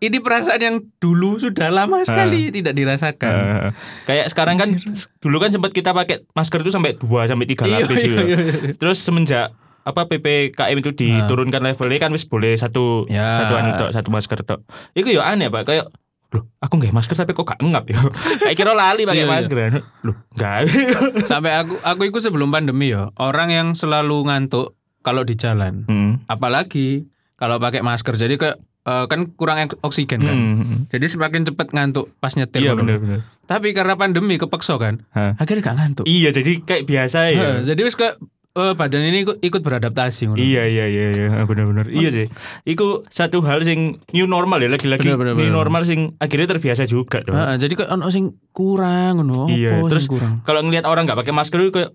ini 0.00 0.24
perasaan 0.24 0.56
yang 0.56 0.76
dulu 0.96 1.36
sudah 1.36 1.68
lama 1.68 2.00
sekali 2.00 2.48
tidak 2.48 2.72
dirasakan. 2.72 3.32
Eh, 3.36 3.70
kayak 4.08 4.26
sekarang 4.32 4.56
kan 4.56 4.72
dulu 5.20 5.36
kan 5.36 5.52
sempat 5.52 5.76
kita 5.76 5.92
pakai 5.92 6.24
masker 6.32 6.64
itu 6.64 6.72
sampai 6.72 6.96
2 6.96 7.28
sampai 7.28 7.44
3 7.44 7.68
Iya, 7.68 7.84
lapis 7.84 8.00
iya, 8.00 8.06
gitu. 8.08 8.16
iya, 8.24 8.36
iya. 8.40 8.72
Terus 8.80 9.04
semenjak 9.04 9.52
apa 9.86 10.08
PPKM 10.08 10.76
itu 10.80 10.90
diturunkan 10.90 11.60
levelnya 11.62 12.00
kan 12.00 12.10
wis 12.10 12.24
boleh 12.24 12.56
satu 12.56 13.04
Ya. 13.06 13.30
satu 13.36 13.54
tok, 13.76 13.90
satu 13.92 14.08
masker 14.08 14.40
tok. 14.42 14.60
Itu 14.96 15.12
ya 15.12 15.28
aneh, 15.28 15.52
Pak. 15.52 15.62
Kayak 15.62 15.92
Loh, 16.34 16.42
aku 16.58 16.82
nggak 16.82 16.90
masker 16.90 17.14
tapi 17.14 17.30
kok 17.30 17.46
gak 17.46 17.62
ngap 17.62 17.84
ya? 17.86 18.00
Kayak 18.50 18.56
kira 18.58 18.72
lali 18.74 19.06
pakai 19.06 19.22
Iya, 19.22 19.26
iya. 19.26 19.30
masker. 19.30 19.56
Loh, 20.02 20.16
enggak. 20.34 20.58
Sampai 21.30 21.54
aku 21.54 21.78
aku 21.80 22.02
itu 22.10 22.18
sebelum 22.18 22.50
pandemi 22.50 22.90
ya, 22.90 23.14
orang 23.16 23.54
yang 23.54 23.68
selalu 23.72 24.26
ngantuk 24.26 24.74
kalau 25.06 25.22
di 25.22 25.38
jalan. 25.38 25.86
Hmm. 25.86 26.26
Apalagi 26.26 27.06
kalau 27.38 27.62
pakai 27.62 27.86
masker. 27.86 28.18
Jadi 28.18 28.34
kayak 28.36 28.58
eh, 28.58 29.04
kan 29.06 29.30
kurang 29.38 29.70
oksigen 29.86 30.18
kan. 30.18 30.34
Hmm. 30.34 30.90
Jadi 30.90 31.06
semakin 31.06 31.46
cepat 31.46 31.70
ngantuk 31.70 32.10
pas 32.18 32.34
nyetir. 32.34 32.66
Iya 32.66 32.74
benar. 32.74 33.22
Tapi 33.46 33.70
karena 33.70 33.94
pandemi 33.94 34.42
kepeksa 34.42 34.74
kan, 34.74 35.06
Hah. 35.14 35.38
akhirnya 35.38 35.62
gak 35.62 35.78
ngantuk. 35.78 36.04
Iya, 36.10 36.34
jadi 36.34 36.66
kayak 36.66 36.82
biasa 36.90 37.18
ya. 37.30 37.38
Heeh, 37.38 37.58
jadi 37.62 37.80
wis 37.86 37.94
kayak 37.94 38.18
eh, 38.56 38.72
badan 38.72 39.04
ini 39.04 39.28
ikut, 39.28 39.36
ikut 39.44 39.60
beradaptasi 39.60 40.32
ngono. 40.32 40.40
Iya 40.40 40.64
iya 40.64 40.84
iya 40.88 41.06
iya 41.12 41.28
benar-benar. 41.44 41.92
Iya 41.92 42.08
sih. 42.08 42.26
Iku 42.64 43.04
satu 43.12 43.44
hal 43.44 43.60
sing 43.62 44.00
new 44.16 44.24
normal 44.24 44.64
ya 44.64 44.72
lagi-lagi 44.72 45.12
Bener, 45.12 45.18
bener, 45.20 45.34
new 45.36 45.44
bener. 45.46 45.54
normal 45.54 45.84
sing 45.84 46.16
akhirnya 46.16 46.56
terbiasa 46.56 46.88
juga 46.88 47.20
dong. 47.20 47.36
Heeh, 47.36 47.60
jadi 47.60 47.72
kayak 47.76 47.90
ono 47.92 48.08
sing 48.08 48.40
kurang 48.50 49.20
ngono. 49.20 49.52
Iya, 49.52 49.84
Apa 49.84 49.92
terus 49.92 50.08
kurang. 50.08 50.40
kalau 50.42 50.64
ngelihat 50.64 50.88
orang 50.88 51.04
nggak 51.04 51.20
pakai 51.20 51.34
masker 51.36 51.60
itu 51.60 51.72
kayak 51.76 51.90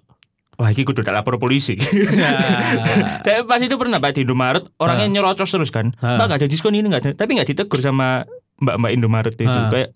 wah 0.61 0.69
iki 0.69 0.85
kudu 0.85 1.01
lapor 1.01 1.41
polisi. 1.41 1.73
Ya. 1.81 2.37
Saya 3.25 3.41
pas 3.49 3.57
itu 3.57 3.73
pernah 3.81 3.97
Pak 3.97 4.21
di 4.21 4.21
Indomaret 4.21 4.69
orangnya 4.77 5.09
nyerocos 5.09 5.49
terus 5.49 5.73
kan. 5.73 5.97
Mbak 5.97 6.25
gak 6.29 6.39
ada 6.45 6.47
diskon 6.47 6.77
ini 6.77 6.85
nggak 6.85 7.01
ada, 7.01 7.11
tapi 7.17 7.41
nggak 7.41 7.49
ditegur 7.49 7.81
sama 7.81 8.29
mbak-mbak 8.61 8.91
Indomaret 8.93 9.33
itu 9.33 9.49
kayak 9.49 9.89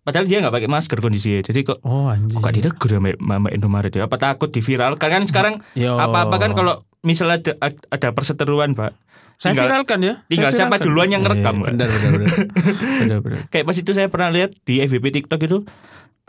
padahal 0.00 0.24
dia 0.24 0.38
nggak 0.38 0.52
pakai 0.52 0.68
masker 0.68 0.98
kondisinya. 0.98 1.40
Jadi 1.40 1.60
kok 1.62 1.78
Oh 1.82 2.06
anjir. 2.06 2.32
kok 2.32 2.40
gak 2.40 2.54
ditegur 2.54 2.90
ya 2.90 2.98
mbak 2.98 3.16
mbak 3.18 3.52
Indomaret 3.52 3.92
ya? 3.92 4.04
Apa 4.04 4.16
takut 4.16 4.48
diviralkan 4.48 5.08
kan 5.08 5.22
sekarang 5.24 5.54
Yo. 5.72 5.94
apa-apa 5.94 6.36
kan 6.36 6.50
kalau 6.52 6.74
misalnya 7.00 7.40
ada, 7.40 7.72
ada 7.88 8.08
perseteruan 8.10 8.72
Pak. 8.72 8.92
saya 9.36 9.56
tinggal- 9.56 9.72
viralkan 9.72 9.98
ya. 10.00 10.14
Saya 10.18 10.28
tinggal 10.28 10.50
siapa 10.52 10.76
duluan 10.78 11.08
yang 11.08 11.22
ngerekam, 11.22 11.54
Iya, 11.54 11.60
Mbak. 11.62 11.70
Benar 11.70 11.88
benar 11.88 12.10
benar. 12.12 12.36
benar 13.00 13.18
benar. 13.20 13.40
Kayak 13.52 13.64
pas 13.64 13.76
itu 13.78 13.90
saya 13.90 14.08
pernah 14.08 14.28
lihat 14.28 14.50
di 14.60 14.74
FVP 14.78 15.04
TikTok 15.14 15.40
itu 15.42 15.58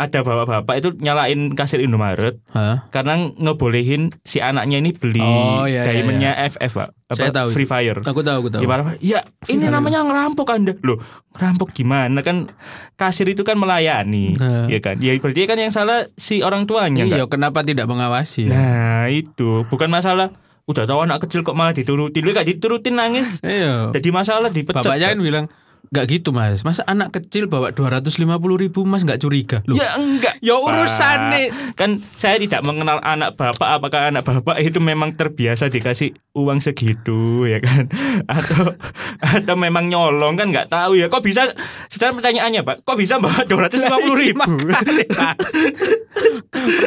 ada 0.02 0.20
bapak-bapak 0.20 0.76
itu 0.76 0.90
nyalain 0.98 1.54
kasir 1.54 1.78
Indomaret 1.78 2.42
Hah? 2.50 2.90
karena 2.90 3.30
ngebolehin 3.32 4.10
si 4.22 4.42
anaknya 4.42 4.78
ini 4.78 4.92
beli 4.92 5.22
Oh, 5.22 5.64
iya, 5.64 5.86
iya, 5.86 6.02
diamondnya 6.02 6.32
FF 6.50 6.74
Pak. 6.74 6.90
Apa, 7.06 7.20
Saya 7.20 7.30
tahu 7.30 7.48
Free. 7.52 7.68
Fire. 7.68 8.00
Aku 8.00 8.24
tahu 8.24 8.36
aku 8.40 8.50
tahu. 8.50 8.62
Gimana? 8.64 8.96
Ya, 8.98 9.20
ini 9.46 9.68
namanya 9.68 10.02
ngerampok 10.02 10.48
Anda. 10.50 10.74
Loh, 10.80 10.98
ngerampok 11.34 11.70
gimana 11.72 12.20
kan 12.20 12.48
kasir 12.96 13.28
itu 13.28 13.44
kan 13.44 13.56
melayani, 13.56 14.34
Nah. 14.34 14.66
ya 14.66 14.80
kan? 14.80 14.96
Ya 14.98 15.14
berarti 15.16 15.44
kan 15.44 15.56
yang 15.56 15.70
salah 15.70 16.08
si 16.16 16.40
orang 16.40 16.64
tuanya 16.64 17.04
Iya, 17.04 17.28
kenapa 17.28 17.62
tidak 17.62 17.86
mengawasi? 17.86 18.48
ya? 18.48 18.52
Nah, 18.52 19.04
itu 19.08 19.68
bukan 19.68 19.88
masalah 19.88 20.32
udah 20.64 20.88
tahu 20.88 21.04
anak 21.04 21.20
kecil 21.22 21.42
kok 21.42 21.52
malah 21.52 21.76
diturutin. 21.76 22.24
Lu 22.24 22.32
gak 22.32 22.48
diturutin 22.48 22.96
nangis. 22.96 23.44
Iya. 23.44 23.92
Jadi 23.92 24.10
masalah 24.10 24.48
dipecat. 24.48 24.80
Bapaknya 24.82 25.08
Pak. 25.08 25.14
kan 25.14 25.20
bilang 25.20 25.46
Gak 25.92 26.08
gitu 26.08 26.32
mas. 26.32 26.64
Masa 26.64 26.88
anak 26.88 27.12
kecil 27.12 27.52
bawa 27.52 27.76
250 27.76 28.24
ribu 28.56 28.88
mas 28.88 29.04
gak 29.04 29.20
curiga? 29.20 29.60
Loh, 29.68 29.76
Ya 29.76 30.00
enggak. 30.00 30.40
Ya 30.40 30.56
urusan 30.56 31.20
nih. 31.36 31.52
Kan 31.76 32.00
saya 32.00 32.40
tidak 32.40 32.64
mengenal 32.64 33.04
anak 33.04 33.36
bapak. 33.36 33.68
Apakah 33.76 34.08
anak 34.08 34.24
bapak 34.24 34.56
itu 34.64 34.80
memang 34.80 35.20
terbiasa 35.20 35.68
dikasih 35.68 36.16
uang 36.32 36.64
segitu 36.64 37.44
ya 37.44 37.60
kan? 37.60 37.92
Atau 38.32 38.72
atau 39.20 39.56
memang 39.60 39.92
nyolong 39.92 40.40
kan 40.40 40.48
nggak 40.48 40.72
tahu 40.72 40.96
ya. 40.96 41.12
Kok 41.12 41.28
bisa 41.28 41.52
sebenarnya 41.92 42.16
pertanyaannya 42.24 42.62
pak. 42.64 42.76
Kok 42.88 42.96
bisa 42.96 43.20
bawa 43.20 43.44
dua 43.44 43.68
ratus 43.68 43.84
lima 43.84 44.00
puluh 44.00 44.16
ribu? 44.16 44.48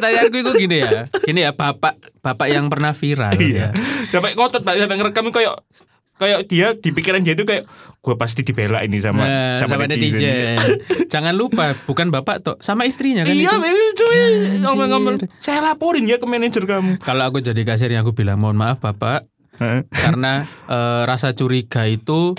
Pertanyaanku 0.01 0.37
itu 0.49 0.53
gini 0.65 0.77
ya. 0.81 1.05
Gini 1.21 1.45
ya 1.45 1.53
bapak 1.53 2.01
Bapak 2.25 2.49
yang 2.49 2.73
pernah 2.73 2.97
viral 2.97 3.37
iya. 3.37 3.69
ya. 3.69 3.77
Sampai 4.09 4.33
ngotot 4.33 4.65
pak. 4.65 4.81
Sampai 4.81 4.97
ngerekam 4.97 5.29
kayak 5.29 5.61
kayak 6.15 6.47
dia 6.47 6.73
di 6.73 6.91
pikiran 6.91 7.21
dia 7.21 7.35
itu 7.35 7.43
kayak 7.43 7.67
gue 7.99 8.15
pasti 8.15 8.41
dibela 8.41 8.81
ini 8.81 8.99
sama 8.99 9.27
Nah, 9.27 9.55
sama, 9.59 9.75
sama 9.77 9.85
netizen. 9.91 10.23
netizen. 10.23 10.59
Jangan 11.13 11.35
lupa, 11.35 11.75
bukan 11.85 12.09
bapak 12.09 12.37
toh, 12.41 12.57
sama 12.59 12.85
istrinya 12.85 13.23
kan 13.23 13.35
Iya, 13.35 13.51
itu. 13.51 13.57
Anjir. 13.59 14.61
Ngomong-ngomong, 14.63 15.15
saya 15.39 15.59
laporin 15.61 16.07
ya 16.07 16.17
ke 16.17 16.27
manajer 16.27 16.63
kamu. 16.65 16.99
Kalau 17.01 17.25
aku 17.27 17.39
jadi 17.41 17.63
kasirnya 17.63 18.03
aku 18.03 18.15
bilang 18.15 18.39
mohon 18.39 18.55
maaf 18.55 18.79
bapak, 18.79 19.27
karena 19.91 20.43
eh, 20.67 21.03
rasa 21.05 21.33
curiga 21.33 21.87
itu 21.87 22.35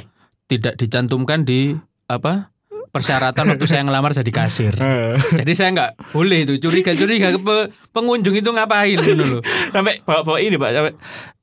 tidak 0.46 0.75
dicantumkan 0.75 1.41
di 1.41 1.74
apa 2.05 2.53
persyaratan 2.95 3.43
waktu 3.45 3.65
saya 3.65 3.83
ngelamar 3.83 4.15
jadi 4.15 4.31
kasir. 4.31 4.71
Jadi 5.39 5.51
saya 5.51 5.69
nggak 5.69 6.15
boleh 6.15 6.39
itu 6.41 6.55
curiga-curiga 6.57 7.27
ke 7.29 7.39
pe- 7.39 7.67
pengunjung 7.91 8.31
itu 8.33 8.47
ngapain 8.47 8.95
gitu 8.95 9.19
loh. 9.19 9.41
sampai 9.67 9.99
bawa-bawa 10.01 10.39
ini 10.39 10.55
pak 10.55 10.71
sampai 10.71 10.93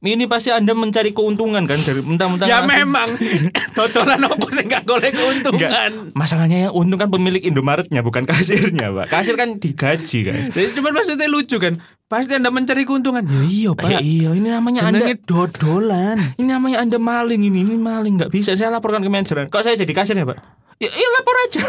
ini 0.02 0.24
pasti 0.24 0.48
anda 0.48 0.72
mencari 0.72 1.12
keuntungan 1.12 1.62
kan 1.62 1.76
dari 1.76 2.00
mentang-mentang 2.00 2.48
ya 2.48 2.58
memang 2.60 3.06
totolan 3.76 4.18
apa 4.18 4.46
sih 4.48 4.64
nggak 4.64 4.82
boleh 4.82 5.10
keuntungan. 5.10 5.60
Enggak. 5.60 6.16
masalahnya 6.16 6.58
yang 6.62 6.72
untung 6.72 6.96
kan 6.96 7.08
pemilik 7.08 7.38
Indomaretnya 7.38 8.00
bukan 8.00 8.24
kasirnya 8.24 8.88
pak 8.90 9.06
kasir 9.08 9.36
kan 9.36 9.56
digaji 9.56 10.18
kan 10.24 10.40
Jadi 10.50 10.68
cuman 10.74 10.92
maksudnya 10.94 11.28
lucu 11.28 11.58
kan. 11.58 11.76
Pasti 12.04 12.36
anda 12.36 12.48
mencari 12.48 12.84
keuntungan. 12.84 13.24
Ya 13.24 13.40
iya 13.42 13.70
pak. 13.72 14.00
iya 14.00 14.30
ini 14.30 14.48
namanya 14.48 14.84
anda 14.84 15.00
Senengnya 15.00 15.16
dodolan. 15.22 16.16
ini 16.36 16.44
namanya 16.46 16.80
anda 16.80 16.96
maling 16.96 17.40
ini 17.42 17.60
ini 17.62 17.74
maling 17.74 18.16
nggak 18.16 18.28
bisa 18.30 18.52
saya 18.52 18.68
laporkan 18.68 19.00
ke 19.00 19.08
manajer 19.08 19.46
kok 19.46 19.60
saya 19.60 19.76
jadi 19.76 19.92
kasir 19.92 20.12
ya 20.14 20.24
pak 20.24 20.36
ya, 20.80 20.88
ya 20.88 21.08
lapor 21.16 21.36
aja 21.48 21.62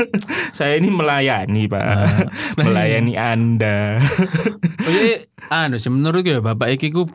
saya 0.56 0.78
ini 0.78 0.88
melayani 0.88 1.66
pak 1.66 1.84
melayani 2.56 3.14
anda 3.14 3.98
Jadi 4.80 5.26
anu 5.54 5.76
sih 5.76 5.90
menurut 5.90 6.22
ya 6.22 6.38
bapak 6.38 6.74
iki 6.74 6.90
ku 6.90 7.06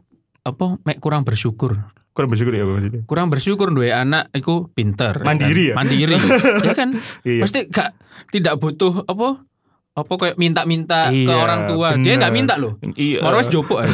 apa 0.46 0.77
mek 0.86 1.01
kurang 1.01 1.25
bersyukur. 1.25 1.80
kurang 2.15 2.30
bersyukur 2.32 2.54
ya 2.56 2.63
pak 2.63 2.74
maksudnya 2.80 3.01
Kurang 3.04 3.27
bersyukur 3.27 3.68
duwe 3.75 3.92
anak 3.92 4.32
iku 4.32 4.72
pinter. 4.72 5.20
Mandiri 5.20 5.72
ya? 5.72 5.74
kan? 5.75 5.84
Mandiri. 5.84 6.15
ya 6.68 6.74
kan? 6.77 6.89
Iya. 7.27 7.44
Pasti 7.44 7.60
gak 7.68 7.92
tidak 8.32 8.56
butuh 8.62 9.04
apa 9.04 9.44
apa 9.96 10.12
kayak 10.14 10.36
minta-minta 10.36 11.08
ke 11.08 11.24
Iya, 11.24 11.32
orang 11.34 11.72
tua. 11.72 11.96
Dia 11.96 12.20
nggak 12.20 12.28
bener. 12.28 12.40
minta 12.44 12.54
loh. 12.60 12.75
iya 12.94 13.24
Moro 13.24 13.40
wis 13.40 13.48
jopo 13.48 13.80
kan. 13.80 13.88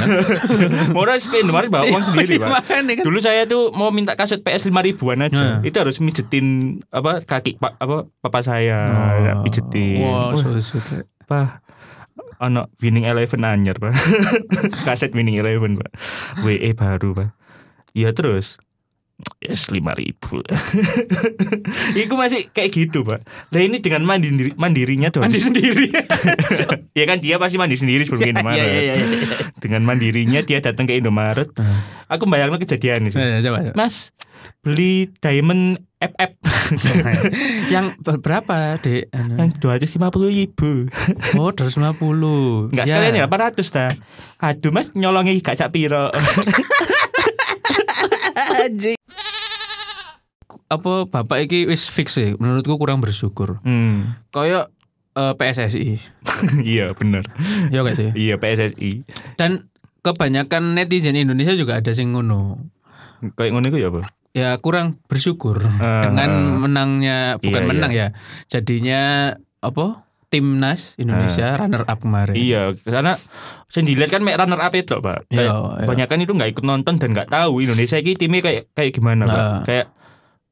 Moras 0.97 1.29
ke 1.29 1.37
Indomaret 1.37 1.69
bawa 1.69 1.85
uang 1.87 2.01
sendiri 2.03 2.41
pak 2.41 2.65
kan. 2.65 2.89
Dulu 2.89 3.21
saya 3.21 3.45
tuh 3.45 3.69
mau 3.69 3.89
minta 3.89 4.17
kaset 4.17 4.41
PS 4.41 4.65
5 4.65 4.81
ribuan 4.81 5.21
aja. 5.21 5.37
Nah. 5.37 5.57
Itu 5.61 5.77
harus 5.77 6.01
mijetin 6.01 6.45
apa 6.89 7.21
kaki 7.21 7.55
pak 7.55 7.77
apa 7.77 8.09
papa 8.17 8.39
saya 8.41 8.79
Oh. 9.37 9.45
mijetin. 9.45 10.01
Wah, 10.01 10.33
Wah, 10.33 10.41
so 10.41 10.57
sweet. 10.57 11.05
Pak 11.23 11.61
anak 12.39 12.73
Winning 12.81 13.05
Eleven 13.05 13.45
anyar 13.45 13.77
pak. 13.77 13.93
kaset 14.89 15.13
Winning 15.13 15.37
Eleven 15.37 15.77
pak. 15.77 15.93
WE 16.41 16.73
baru 16.73 17.13
pak. 17.13 17.29
Iya 17.93 18.09
terus. 18.11 18.57
Yes 19.41 19.69
lima 19.69 19.93
ribu. 19.93 20.41
Iku 22.01 22.13
masih 22.13 22.49
kayak 22.49 22.69
gitu 22.69 23.01
pak. 23.01 23.25
Nah 23.49 23.59
ini 23.59 23.81
dengan 23.81 24.05
mandiri 24.05 24.53
mandirinya 24.53 25.09
tuh. 25.09 25.25
Mandi 25.25 25.41
sendiri. 25.41 25.89
ya 26.99 27.05
kan 27.05 27.17
dia 27.17 27.35
pasti 27.37 27.57
mandi 27.57 27.73
sendiri 27.73 28.05
sebelum 28.05 28.21
ke 28.21 28.31
Indomaret. 28.37 28.57
Iya 28.57 28.65
iya 28.67 28.81
iya. 28.81 28.95
iya. 29.01 29.37
Dengan 29.57 29.81
mandirinya 29.81 30.39
dia 30.41 30.61
datang 30.61 30.85
ke 30.85 30.93
Indomaret. 30.93 31.49
Aku 32.07 32.27
bayangin 32.27 32.59
kejadian 32.59 33.09
sih. 33.09 33.17
Eh, 33.17 33.41
Coba. 33.41 33.65
coba. 33.65 33.73
Mas 33.73 34.13
beli 34.61 35.09
diamond 35.21 35.77
FF 36.01 36.33
Yang 37.69 37.93
ber- 38.01 38.21
berapa, 38.21 38.77
Dek? 38.77 39.13
Anu. 39.13 39.37
yang 39.37 39.49
dua 39.57 39.77
ratus 39.77 39.93
lima 39.93 40.09
puluh 40.09 40.33
ribu. 40.33 40.89
Oh, 41.37 41.53
250. 41.53 42.73
Enggak 42.73 42.85
sekalian 42.89 43.13
ya 43.13 43.19
delapan 43.21 43.39
ratus 43.49 43.67
ta. 43.69 43.93
Aduh 44.41 44.73
mas 44.73 44.89
nyolongi 44.93 45.37
gak 45.41 45.57
sak 45.57 45.69
piro. 45.69 46.09
Apa 50.71 51.03
bapak 51.03 51.43
iki 51.43 51.67
wis 51.67 51.87
fix 51.87 52.15
sih 52.15 52.35
menurutku 52.35 52.79
kurang 52.79 53.03
bersyukur. 53.03 53.59
hmm. 53.61 54.31
Kayak 54.31 54.71
eh, 55.13 55.33
PSSI. 55.35 55.99
Iya 56.63 56.95
bener. 56.95 57.27
Ya 57.69 57.83
gak 57.83 57.99
sih? 57.99 58.09
Iya 58.15 58.39
PSSI. 58.39 59.03
Dan 59.35 59.67
kebanyakan 60.01 60.73
netizen 60.73 61.19
Indonesia 61.19 61.53
juga 61.53 61.77
ada 61.77 61.91
sing 61.91 62.15
ngono. 62.15 62.57
Kayak 63.35 63.51
ngono 63.53 63.65
iku 63.67 63.77
ya 63.77 63.89
apa? 63.91 64.01
Ya 64.31 64.55
kurang 64.57 64.95
bersyukur 65.05 65.59
Ah, 65.59 66.07
dengan 66.07 66.29
ah. 66.31 66.57
menangnya 66.63 67.17
bukan 67.37 67.61
Iya, 67.61 67.67
menang 67.67 67.91
ya. 67.91 68.07
Jadinya 68.47 69.01
apa? 69.59 70.07
Timnas 70.31 70.95
Indonesia 70.95 71.59
runner 71.59 71.83
up 71.83 71.99
kemarin. 71.99 72.33
Ah. 72.33 72.39
Iya 72.39 72.61
karena 72.87 73.13
dilihat 73.67 74.09
kan 74.15 74.23
mek 74.23 74.39
runner 74.39 74.61
up 74.63 74.71
itu 74.71 74.95
pak. 75.03 75.27
Iya, 75.27 75.35
Kayak 75.35 75.51
iya. 75.51 75.79
Kebanyakan 75.83 76.17
itu 76.23 76.33
nggak 76.39 76.49
ikut 76.55 76.63
nonton 76.63 76.93
dan 76.95 77.09
nggak 77.11 77.27
tahu 77.27 77.59
Indonesia 77.59 77.99
ini 77.99 78.15
timnya 78.15 78.39
kayak 78.39 78.63
kayak 78.71 78.91
gimana 78.95 79.23
pak. 79.27 79.35
Nah. 79.35 79.61
Kayak 79.67 79.85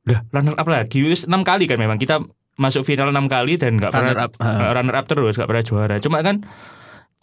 udah 0.04 0.20
runner 0.36 0.56
up 0.60 0.68
lagi 0.68 1.00
wis 1.08 1.24
enam 1.24 1.48
kali 1.48 1.64
kan 1.72 1.80
memang 1.80 1.96
kita 1.96 2.20
masuk 2.60 2.84
final 2.84 3.08
enam 3.08 3.32
kali 3.32 3.56
dan 3.56 3.80
nggak 3.80 3.96
pernah 3.96 4.12
Runner 4.12 4.26
up, 4.28 4.32
ah. 4.44 4.52
eh, 4.52 4.72
runner 4.76 4.96
up 5.00 5.06
terus 5.08 5.34
nggak 5.40 5.48
pernah 5.48 5.64
juara. 5.64 5.96
Cuma 6.04 6.20
kan 6.20 6.44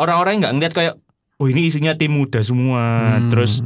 orang-orang 0.00 0.40
nggak 0.40 0.52
ngeliat 0.56 0.72
kayak 0.72 0.94
oh 1.36 1.46
ini 1.52 1.68
isinya 1.68 1.92
tim 1.92 2.16
muda 2.16 2.40
semua 2.40 3.20
Hmm. 3.20 3.28
terus 3.28 3.60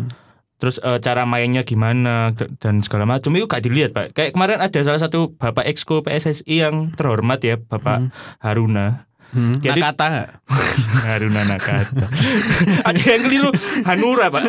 terus 0.61 0.77
eh, 0.79 1.01
cara 1.01 1.25
mainnya 1.25 1.65
gimana 1.65 2.37
dan 2.61 2.85
segala 2.85 3.09
macam 3.09 3.33
itu 3.33 3.49
gak 3.49 3.65
dilihat 3.65 3.91
pak 3.97 4.13
kayak 4.13 4.37
kemarin 4.37 4.61
ada 4.61 4.79
salah 4.85 5.01
satu 5.01 5.33
bapak 5.35 5.65
exco 5.65 6.05
PSSI 6.05 6.69
yang 6.69 6.93
terhormat 6.93 7.41
ya 7.41 7.57
bapak 7.57 8.07
Hmm. 8.07 8.13
Haruna 8.39 9.10
Hmm, 9.31 9.55
Jadi- 9.55 9.79
Nakata 9.79 10.05
nggak? 10.07 10.29
Haruna 11.07 11.43
Nakata 11.45 12.05
ada 12.89 12.99
yang 12.99 13.23
keliru 13.23 13.51
Hanura 13.83 14.27
pak 14.29 14.43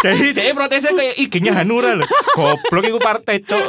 jadi 0.00 0.26
jadi 0.32 0.50
protesnya 0.50 0.92
kayak 0.92 1.14
IG-nya 1.16 1.52
Hanura 1.54 1.94
loh 1.94 2.06
goblok 2.32 2.84
itu 2.84 2.98
partai 2.98 3.38
cok 3.40 3.66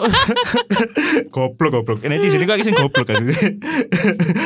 goblok 1.30 1.72
goblok 1.74 2.00
ini 2.02 2.18
di 2.18 2.28
sini 2.28 2.44
kok 2.44 2.58
sing 2.60 2.74
goblok 2.74 3.06
kan 3.08 3.22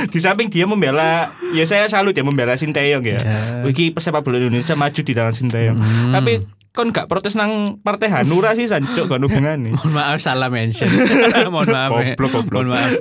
di 0.05 0.19
samping 0.19 0.48
dia 0.48 0.65
membela 0.65 1.31
ya 1.50 1.63
saya 1.63 1.88
salut 1.88 2.12
ya 2.12 2.21
membela 2.21 2.53
Sinteyong 2.53 3.03
ya 3.03 3.17
Ya. 3.19 3.62
Wiki 3.62 3.91
pesepak 3.91 4.21
bola 4.21 4.38
Indonesia 4.38 4.74
maju 4.74 5.00
di 5.00 5.13
tangan 5.13 5.31
Sinteyong 5.31 5.77
Hmm. 5.79 6.12
tapi 6.12 6.43
kon 6.69 6.89
gak 6.89 7.05
protes 7.05 7.33
nang 7.33 7.77
partai 7.77 8.09
Hanura 8.09 8.51
sih 8.51 8.65
sancok 8.65 9.05
gak 9.07 9.19
hubungan 9.21 9.57
nih 9.59 9.74
Mohon 9.74 9.91
maaf 9.91 10.19
salah 10.19 10.48
mention. 10.48 10.86
Mohon 11.50 11.67
maaf. 11.67 11.89
Goblok, 11.91 12.31
goblok. 12.36 12.51
Mohon 12.53 12.67
maaf. 12.69 12.91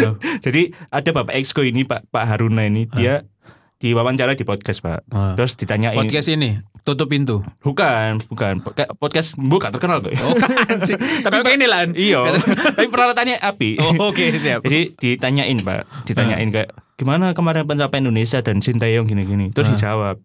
Maaf. 0.00 0.14
jadi 0.40 0.62
ada 0.88 1.10
bapak 1.12 1.34
exco 1.34 1.60
ini 1.60 1.82
pak 1.82 2.03
Pak 2.06 2.24
Haruna 2.26 2.64
ini 2.64 2.84
dia 2.86 3.22
diwawancara 3.76 4.32
di 4.32 4.42
podcast 4.42 4.80
pak 4.80 5.04
Ah. 5.08 5.36
terus 5.36 5.54
ditanyain 5.54 5.94
Podcast 5.94 6.28
ini 6.28 6.56
tutup 6.84 7.08
pintu. 7.08 7.40
Bukan, 7.64 8.20
bukan. 8.28 8.60
Podcast 9.00 9.40
bu 9.40 9.56
gak 9.56 9.72
terkenal 9.72 10.04
kok. 10.04 10.12
Oh, 10.20 10.36
anjing. 10.68 11.00
Tapi 11.24 11.40
pengen 11.40 11.64
lah. 11.64 11.88
Iya. 11.88 12.36
Tapi 12.76 12.92
peralatannya 12.92 13.40
api. 13.40 13.80
Oh, 13.80 14.12
oke, 14.12 14.20
siap. 14.36 14.60
Jadi 14.60 14.92
ditanyain 14.92 15.56
Pak, 15.64 16.04
ditanyain 16.04 16.44
kayak 16.52 16.76
gimana 17.00 17.32
kemarin 17.32 17.64
pencapaian 17.64 18.04
Indonesia 18.04 18.44
dan 18.44 18.60
Sintayong 18.60 19.08
gini-gini. 19.08 19.48
Terus 19.48 19.72
dijawab. 19.72 20.20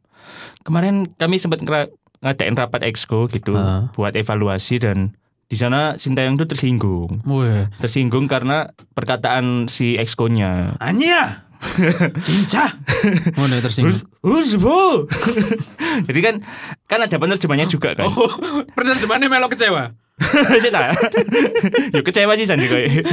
Kemarin 0.61 1.07
kami 1.15 1.39
sempat 1.39 1.63
ngadain 1.63 2.55
rapat 2.55 2.83
exco 2.83 3.31
gitu 3.31 3.55
Ah. 3.55 3.87
buat 3.95 4.11
evaluasi 4.11 4.83
dan 4.83 5.15
di 5.47 5.55
sana 5.55 5.95
Sintayong 5.95 6.35
tuh 6.35 6.45
tersinggung. 6.45 7.23
Tersinggung 7.79 8.27
karena 8.27 8.67
perkataan 8.91 9.71
si 9.71 9.95
exco-nya. 9.95 10.75
Anya. 10.77 11.47
Cinca. 12.23 12.71
Oh, 13.35 13.45
udah 13.45 13.59
tersinggung. 13.59 13.99
Hus, 14.23 14.55
bu. 14.55 15.07
Jadi 16.07 16.19
kan 16.23 16.35
kan 16.87 16.99
ada 17.03 17.15
penerjemahnya 17.19 17.67
juga 17.67 17.91
kan. 17.91 18.07
Oh, 18.07 18.31
penerjemahannya 18.75 19.27
melo 19.27 19.51
kecewa. 19.51 19.91
Sik 20.63 20.71
ta? 20.75 20.91
Yo 21.95 22.03
kecewa 22.03 22.35
sih 22.35 22.43
Sandi. 22.43 22.67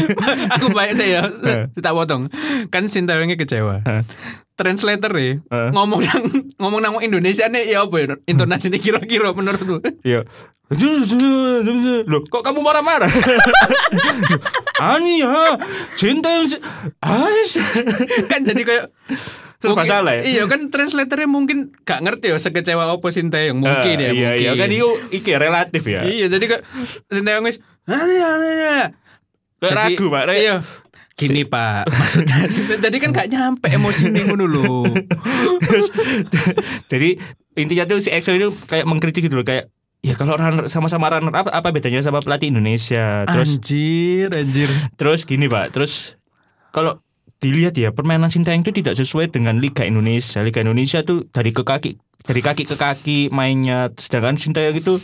Aku 0.58 0.74
baik 0.74 0.98
saya 0.98 1.30
tak 1.74 1.94
potong. 1.94 2.26
Kan 2.70 2.90
Sintayongnya 2.90 3.38
kecewa. 3.38 3.82
Translator 4.56 5.12
nih 5.12 5.44
Hah. 5.52 5.68
ngomong 5.70 6.00
nang 6.00 6.24
ngomong 6.56 6.80
nang 6.80 6.96
Indonesia 6.98 7.44
nih 7.46 7.76
ya 7.76 7.84
apa 7.84 7.96
ya 8.00 8.16
intonasinya 8.24 8.80
kira-kira 8.80 9.30
menurutmu? 9.30 9.84
Iya. 10.00 10.24
Loh, 12.08 12.26
kok 12.26 12.42
kamu 12.42 12.58
marah-marah? 12.58 13.06
Ani 14.82 15.22
ya, 15.22 15.54
cinta 15.94 16.32
yang 16.34 16.48
kan 18.26 18.40
jadi 18.42 18.62
kayak 18.64 18.84
Serba 19.56 19.88
salah 19.88 20.12
ya? 20.20 20.22
Iya 20.26 20.42
kan 20.46 20.68
translatornya 20.68 21.24
mungkin 21.24 21.72
gak 21.80 22.04
ngerti 22.04 22.28
ya 22.28 22.36
sekecewa 22.36 22.92
apa 22.92 23.06
Sintayong 23.08 23.56
mungkin 23.56 23.96
ya 23.96 24.08
Eh, 24.08 24.12
iya, 24.12 24.28
mungkin. 24.28 24.42
Iya, 24.42 24.52
kan 24.52 24.68
itu 24.68 24.88
iki 25.14 25.30
relatif 25.32 25.82
ya. 25.88 26.00
Iya 26.04 26.26
jadi 26.28 26.44
kayak 26.44 26.62
Sintayong 27.08 27.44
wis 27.44 27.60
Kayak 29.56 29.72
Jadi- 29.72 29.96
ragu, 29.96 30.04
Pak. 30.12 30.22
Iya. 30.36 30.56
Gini 31.16 31.48
Pak, 31.48 31.88
maksudnya 31.88 32.44
jadi 32.84 32.96
kan 33.00 33.10
gak 33.16 33.32
nyampe 33.32 33.72
emosi 33.72 34.12
ngono. 34.12 34.84
Terus, 35.64 35.88
jadi 36.92 37.16
intinya 37.56 37.88
tuh 37.88 38.04
si 38.04 38.12
EXO 38.12 38.36
itu 38.36 38.52
kayak 38.68 38.84
mengkritik 38.84 39.24
gitu 39.24 39.40
loh 39.40 39.46
kayak 39.48 39.72
ya 40.04 40.12
kalau 40.12 40.36
runner 40.36 40.68
sama-sama 40.68 41.08
runner 41.08 41.32
up 41.32 41.48
apa 41.48 41.72
bedanya 41.72 42.04
sama 42.04 42.20
pelatih 42.20 42.52
Indonesia? 42.52 43.24
Terus 43.32 43.56
anjir, 43.56 44.28
anjir. 44.28 44.68
terus 45.00 45.24
gini 45.24 45.48
pak. 45.48 45.72
Terus 45.72 46.20
kalau 46.68 47.00
dilihat 47.40 47.72
ya 47.80 47.96
permainan 47.96 48.28
Sintayong 48.28 48.60
itu 48.60 48.76
tidak 48.76 49.00
sesuai 49.00 49.32
dengan 49.32 49.56
Liga 49.56 49.88
Indonesia. 49.88 50.44
Liga 50.44 50.60
Indonesia 50.60 51.00
tuh 51.00 51.24
dari 51.32 51.48
ke 51.56 51.64
kaki 51.64 51.96
dari 52.28 52.40
kaki 52.44 52.68
ke 52.68 52.76
kaki 52.76 53.18
mainnya. 53.32 53.88
Sedangkan 53.96 54.36
Sintayong 54.36 54.76
itu 54.76 55.00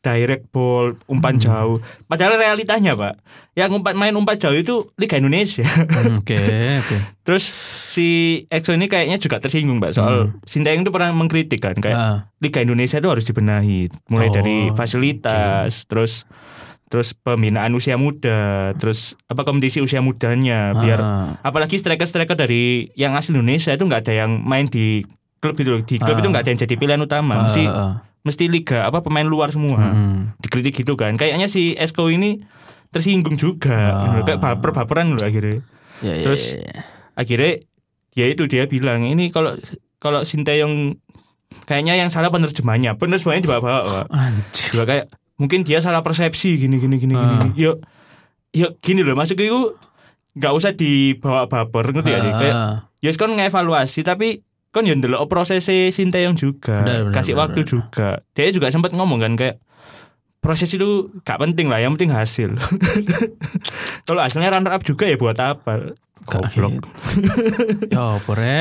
direct 0.00 0.48
ball 0.48 0.96
umpan 1.06 1.36
jauh 1.36 1.76
padahal 2.04 2.34
realitanya 2.34 2.92
pak 2.92 3.20
yang 3.52 3.68
umpan 3.70 3.92
main 3.92 4.12
umpan 4.12 4.34
jauh 4.34 4.54
itu 4.54 4.80
Liga 4.96 5.14
Indonesia 5.14 5.60
Hmm, 5.62 6.16
Oke, 6.16 6.36
oke. 6.80 6.96
terus 7.20 7.44
si 7.84 8.06
EXO 8.46 8.72
ini 8.72 8.86
kayaknya 8.86 9.16
juga 9.16 9.36
tersinggung 9.38 9.76
pak 9.76 9.92
soal 9.92 10.32
Sintayong 10.42 10.80
itu 10.80 10.90
pernah 10.90 11.10
mengkritik 11.10 11.58
kan 11.58 11.74
kayak 11.74 11.92
Ah, 11.94 12.16
Liga 12.38 12.58
Indonesia 12.58 12.96
itu 12.96 13.08
harus 13.08 13.24
dibenahi 13.24 13.92
mulai 14.06 14.26
Oh, 14.26 14.34
dari 14.34 14.56
fasilitas 14.72 15.84
terus 15.84 16.24
terus 16.86 17.12
pembinaan 17.12 17.70
usia 17.70 17.94
muda 17.94 18.72
terus 18.74 19.14
apa 19.24 19.44
kompetisi 19.44 19.78
usia 19.78 20.00
mudanya 20.00 20.74
biar 20.74 20.98
ah. 20.98 21.28
apalagi 21.40 21.76
striker-striker 21.76 22.34
dari 22.34 22.88
yang 22.94 23.14
asli 23.14 23.30
Indonesia 23.32 23.70
itu 23.70 23.84
nggak 23.84 24.02
ada 24.02 24.14
yang 24.16 24.40
main 24.40 24.64
di 24.64 25.04
klub 25.38 25.54
gitu 25.54 25.78
di 25.80 25.96
klub 25.96 26.16
Ah. 26.16 26.20
itu 26.20 26.28
nggak 26.28 26.42
ada 26.42 26.50
yang 26.50 26.60
jadi 26.60 26.74
pilihan 26.74 26.98
utama 26.98 27.44
mesti 27.44 27.62
Ah, 27.62 27.76
ah. 27.76 27.92
Mesti 28.20 28.46
liga 28.46 28.84
apa 28.84 29.00
pemain 29.00 29.24
luar 29.24 29.48
semua 29.48 29.80
Hmm. 29.80 30.36
dikritik 30.36 30.76
gitu 30.76 30.92
kan 30.92 31.14
kayaknya 31.14 31.46
si 31.46 31.72
Esko 31.72 32.06
ini 32.06 32.40
tersinggung 32.88 33.34
juga 33.34 33.72
Ah. 33.72 34.20
kayak 34.20 34.38
baper-baperan 34.38 35.14
loh 35.14 35.22
akhirnya 35.22 35.62
Ya, 36.00 36.16
ya, 36.16 36.22
Terus- 36.22 36.54
ya, 36.54 36.64
ya. 36.64 36.80
akhirnya 37.14 37.52
ya 38.10 38.24
itu 38.26 38.42
dia 38.44 38.64
bilang 38.64 39.04
ini 39.04 39.28
kalau 39.28 39.52
kalau 39.96 40.20
Sintayong 40.20 40.96
kayaknya 41.62 41.94
yang 41.94 42.08
salah 42.08 42.28
penerjemahnya 42.28 42.96
penerjemahnya 42.96 43.42
dibawa-bawa 43.42 43.80
Pak. 44.02 44.06
anjir. 44.08 44.66
juga 44.70 44.84
kayak 44.86 45.06
mungkin 45.36 45.60
dia 45.60 45.78
salah 45.78 46.00
persepsi 46.00 46.56
gini 46.56 46.76
gini 46.76 46.96
gini 46.96 47.12
Ah. 47.12 47.36
gini 47.36 47.52
yuk 47.54 47.76
yuk 48.50 48.76
gini 48.78 49.00
loh 49.00 49.12
maksudnya 49.12 49.44
itu 49.44 49.76
nggak 50.32 50.52
usah 50.52 50.72
dibawa 50.72 51.46
baper 51.46 51.92
ngerti 51.92 52.10
ya 52.10 52.20
kayak 52.30 52.54
Ah, 52.54 52.74
ya 52.98 53.10
kan 53.12 53.30
ngevaluasi 53.30 54.00
tapi 54.00 54.40
kan 54.70 54.86
ya 54.86 54.94
ndelok 54.94 55.26
proses 55.26 55.66
Sintayong 55.66 56.38
juga 56.38 56.86
Benar, 56.86 57.10
benar, 57.10 57.14
kasih 57.14 57.34
benar, 57.34 57.42
waktu 57.50 57.60
benar. 57.62 57.70
juga 57.74 58.08
dia 58.34 58.50
juga 58.54 58.66
sempat 58.70 58.94
ngomong 58.94 59.18
kan 59.18 59.34
kayak 59.34 59.56
proses 60.40 60.70
itu 60.72 61.10
gak 61.26 61.36
penting 61.42 61.68
lah 61.68 61.82
yang 61.82 61.98
penting 61.98 62.14
hasil 62.14 62.54
kalau 64.08 64.20
hasilnya 64.22 64.54
runner 64.54 64.72
up 64.72 64.82
juga 64.86 65.04
ya 65.10 65.20
buat 65.20 65.36
apa 65.36 65.92
goblok 66.24 66.80
gitu. 66.80 66.88
Ya 67.94 68.16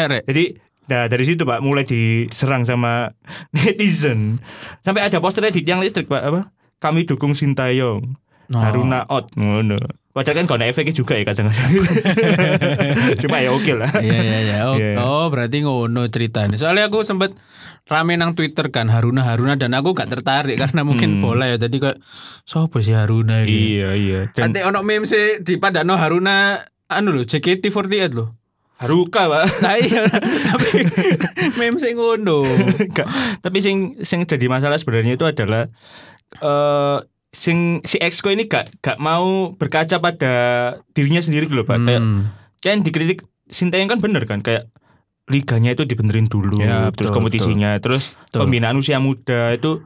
rek. 0.10 0.24
jadi 0.28 0.44
nah 0.90 1.06
dari 1.06 1.22
situ 1.22 1.46
pak 1.46 1.62
mulai 1.62 1.86
diserang 1.86 2.66
sama 2.66 3.14
netizen 3.56 4.42
sampai 4.82 5.06
ada 5.06 5.22
poster 5.22 5.46
edit 5.46 5.62
yang 5.64 5.78
listrik 5.78 6.10
pak 6.10 6.26
apa 6.26 6.50
kami 6.82 7.06
dukung 7.06 7.38
Sintayong 7.38 8.18
No. 8.50 8.66
Haruna 8.66 9.06
out 9.06 9.30
ngono 9.38 9.78
padahal 10.10 10.36
kan 10.36 10.46
gak 10.46 10.58
ada 10.58 10.68
efeknya 10.68 10.92
juga 10.92 11.14
ya 11.14 11.24
kadang-kadang 11.24 11.70
cuma 13.22 13.38
ya 13.38 13.50
oke 13.52 13.72
lah 13.72 13.92
Iya 13.96 14.18
iya 14.18 14.40
iya. 14.42 14.58
Oh, 14.64 14.76
Iya. 14.76 14.94
oh, 14.98 15.28
berarti 15.28 15.62
ngono 15.62 16.08
ceritanya. 16.08 16.56
Soalnya 16.56 16.88
aku 16.88 17.02
sempet 17.02 17.38
rame 17.86 18.16
nang 18.16 18.34
Twitter 18.34 18.68
kan 18.68 18.88
Haruna 18.88 19.22
Haruna 19.24 19.54
dan 19.54 19.72
aku 19.72 19.94
gak 19.94 20.10
tertarik 20.10 20.58
karena 20.58 20.82
mungkin 20.82 21.10
Hmm. 21.12 21.22
bola 21.22 21.46
ya. 21.46 21.58
Jadi 21.58 21.78
kayak 21.78 21.98
sopo 22.44 22.80
sih 22.80 22.92
Haruna 22.92 23.44
iki? 23.44 23.78
iya 23.78 23.90
iya 23.94 24.20
dan 24.30 24.50
Nanti 24.50 24.60
ono 24.62 24.82
meme 24.82 25.06
sih 25.06 25.40
di 25.40 25.56
Padano 25.56 25.94
Haruna 25.94 26.58
anu 26.88 27.10
lho 27.12 27.24
JKT48 27.24 27.94
lho. 28.12 28.34
Haruka 28.78 29.28
pak 29.28 29.44
Nah 29.60 29.76
iya 29.76 30.08
tapi 30.08 30.70
meme 31.60 31.78
sih 31.78 31.94
ngono. 31.94 32.42
Tapi 33.46 33.58
sing 33.60 33.78
sing 34.02 34.24
jadi 34.24 34.48
masalah 34.48 34.76
sebenarnya 34.76 35.14
itu 35.14 35.24
adalah 35.24 35.70
eh 36.36 36.98
sing 37.30 37.82
si 37.84 37.98
Exco 37.98 38.28
ini 38.28 38.46
gak 38.46 38.82
gak 38.82 38.98
mau 38.98 39.54
berkaca 39.54 39.98
pada 39.98 40.34
dirinya 40.92 41.22
sendiri 41.22 41.46
gitu 41.46 41.62
loh 41.62 41.66
pak 41.66 41.78
kayak 41.80 42.02
Hmm. 42.02 42.34
kan 42.60 42.82
dikritik 42.82 43.22
Sintayong 43.50 43.90
kan 43.90 43.98
bener 43.98 44.26
kan 44.26 44.42
kayak 44.42 44.70
liganya 45.26 45.74
itu 45.74 45.86
dibenerin 45.86 46.26
dulu 46.26 46.58
Ya, 46.58 46.90
terus 46.90 47.10
betul, 47.10 47.16
kompetisinya 47.16 47.78
terus 47.78 48.14
Betul. 48.26 48.46
pembinaan 48.46 48.78
usia 48.78 48.98
muda 48.98 49.54
itu 49.54 49.86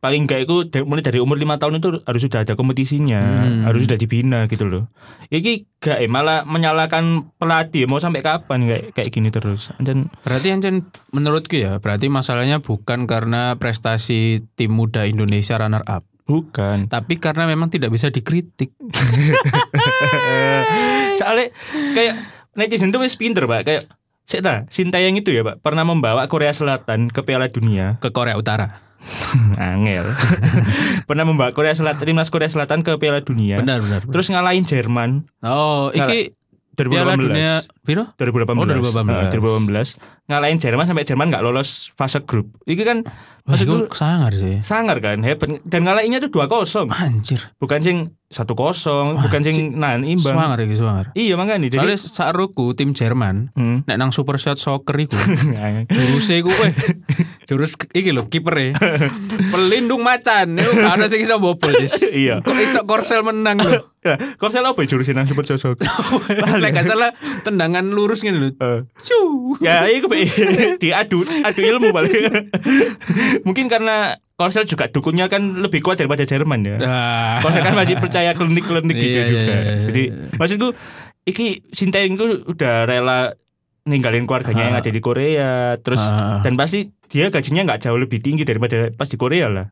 paling 0.00 0.24
enggak 0.24 0.48
itu 0.48 0.64
mulai 0.84 1.04
dari 1.04 1.20
umur 1.20 1.36
lima 1.36 1.60
tahun 1.60 1.76
itu 1.76 2.00
harus 2.00 2.24
sudah 2.24 2.40
ada 2.40 2.56
kompetisinya 2.56 3.20
Hmm. 3.20 3.68
harus 3.68 3.84
sudah 3.84 3.96
dibina 3.96 4.48
gitu 4.48 4.64
loh 4.64 4.88
ini 5.28 5.68
gak 5.76 6.00
eh, 6.00 6.08
malah 6.08 6.44
menyalahkan 6.44 7.28
pelatih 7.36 7.84
mau 7.84 8.00
sampai 8.00 8.20
kapan 8.20 8.64
kayak 8.64 8.84
kayak 8.96 9.10
gini 9.10 9.28
terus 9.28 9.68
dan 9.76 10.08
Berarti 10.20 10.48
Ancen 10.50 10.88
menurutku 11.10 11.56
ya, 11.56 11.76
berarti 11.76 12.08
masalahnya 12.08 12.60
bukan 12.60 13.04
karena 13.04 13.56
prestasi 13.56 14.44
tim 14.56 14.72
muda 14.72 15.04
Indonesia 15.04 15.56
runner 15.56 15.84
up, 15.84 16.08
bukan 16.30 16.86
tapi 16.86 17.18
karena 17.18 17.50
memang 17.50 17.66
tidak 17.66 17.90
bisa 17.90 18.06
dikritik. 18.06 18.78
soalnya 21.18 21.50
kayak 21.92 22.14
netizen 22.54 22.94
tuh 22.94 23.02
wis 23.02 23.18
pinter 23.18 23.50
pak 23.50 23.66
kayak 23.66 23.82
Sik 24.30 24.46
ta, 24.46 24.62
Sintayong 24.70 25.18
itu 25.18 25.34
ya 25.34 25.42
pak 25.42 25.58
pernah 25.58 25.82
membawa 25.82 26.30
Korea 26.30 26.54
Selatan 26.54 27.10
ke 27.10 27.26
Piala 27.26 27.50
Dunia 27.50 27.98
ke 27.98 28.14
Korea 28.14 28.38
Utara. 28.38 28.86
Angel. 29.58 30.04
Pernah 31.08 31.24
membawa 31.24 31.50
Korea 31.56 31.72
Selatan 31.72 32.04
timnas 32.04 32.28
Korea 32.28 32.52
Selatan 32.52 32.84
ke 32.84 32.94
Piala 33.00 33.24
Dunia. 33.24 33.58
Benar 33.58 33.80
benar. 33.80 34.04
benar. 34.04 34.12
Terus 34.12 34.28
ngalahin 34.28 34.68
Jerman 34.68 35.24
Oh, 35.40 35.88
iki 35.90 36.36
2018. 36.76 36.92
Piala 36.92 37.14
Dunia 37.16 37.52
Biro? 37.82 38.04
2018. 38.14 38.54
Oh, 38.54 38.66
2018. 38.68 39.08
Nah, 39.08 39.26
2018. 39.32 40.30
Ngalahin 40.30 40.58
Jerman 40.60 40.84
sampai 40.86 41.04
Jerman 41.08 41.26
nggak 41.32 41.42
lolos 41.42 41.90
fase 41.96 42.22
grup. 42.22 42.54
Iki 42.68 42.82
kan 42.86 42.98
Mas 43.50 43.58
maksudku 43.58 43.74
itu 43.82 43.92
sangar 43.92 44.32
sih. 44.32 44.56
sangar 44.62 44.96
kan 44.98 45.18
hebat 45.20 45.58
dan 45.62 45.82
ngalahinnya 45.82 46.22
tuh 46.22 46.30
2-0. 46.30 46.86
Anjir. 46.88 47.50
Bukan 47.58 47.80
sing 47.80 47.96
1-0, 48.28 48.46
bukan 49.18 49.40
sing 49.42 49.56
nan 49.74 50.06
imbang. 50.06 50.38
Sangar 50.38 50.56
iki 50.56 50.78
sangar. 50.78 51.10
Iya 51.12 51.34
makanya 51.34 51.66
jadi 51.66 51.82
Soalnya 51.82 51.98
saat 51.98 52.32
ruku 52.32 52.72
tim 52.72 52.92
Jerman 52.92 53.50
Hmm. 53.52 53.82
nek 53.84 53.96
nang 53.96 54.10
Super 54.10 54.38
Shot 54.38 54.56
Soccer 54.56 54.94
iku 54.96 55.18
juruse 55.90 56.38
iku 56.38 56.50
jurus 57.50 57.74
iki 57.90 58.14
lho 58.14 58.30
kiper 58.30 58.54
pelindung 59.52 60.06
macan. 60.06 60.54
Itu 60.54 60.70
gak 60.70 60.94
ada 60.94 61.06
sing 61.10 61.26
iso 61.26 61.42
bobol 61.42 61.74
sis. 61.74 62.06
Iya. 62.06 62.38
kok 62.40 62.54
iso 62.54 62.86
Korsel 62.86 63.26
menang 63.26 63.58
lho? 63.58 63.82
Ya, 64.00 64.16
Korsel 64.40 64.64
apa 64.64 64.80
jurusin 64.88 65.12
nang 65.12 65.28
super 65.28 65.44
sosok? 65.44 65.76
lek 66.56 66.70
gak 66.78 66.88
salah. 66.88 67.12
Tendangan 67.44 67.84
lurus 67.90 68.24
ngene 68.24 68.38
lho. 68.38 68.48
Eh, 68.56 68.80
Cu. 68.96 69.20
ya 69.60 69.84
itu 69.90 70.06
diadu 70.78 71.20
adu 71.20 71.60
ilmu 71.60 71.90
paling 71.92 72.48
mungkin 73.44 73.66
karena 73.66 74.16
Korsel 74.38 74.64
juga 74.64 74.88
dukunnya 74.88 75.28
kan 75.28 75.60
lebih 75.60 75.84
kuat 75.84 76.00
daripada 76.00 76.24
Jerman 76.24 76.64
ya. 76.64 76.76
Nah. 76.80 77.36
Korsel 77.44 77.60
kan 77.60 77.76
masih 77.76 78.00
percaya 78.00 78.32
klinik-klinik 78.32 78.96
gitu 78.96 79.04
Iya, 79.10 79.20
iya, 79.20 79.28
juga. 79.28 79.42
iya, 79.42 79.58
iya. 79.60 79.74
jadi 79.84 80.02
maksudku 80.40 80.68
iki 81.28 81.60
Sintayong 81.68 82.16
itu 82.16 82.26
udah 82.48 82.88
rela 82.88 83.36
ninggalin 83.82 84.24
keluarganya 84.24 84.66
yang 84.66 84.76
Ah. 84.76 84.82
ada 84.82 84.90
di 84.90 85.00
Korea 85.00 85.50
terus 85.76 86.00
Ah. 86.00 86.40
dan 86.40 86.54
pasti 86.54 86.88
dia 87.06 87.28
gajinya 87.28 87.64
nggak 87.64 87.80
jauh 87.82 87.96
lebih 87.96 88.18
tinggi 88.18 88.42
daripada 88.42 88.90
pas 88.90 89.06
di 89.06 89.16
Korea 89.16 89.46
lah 89.46 89.68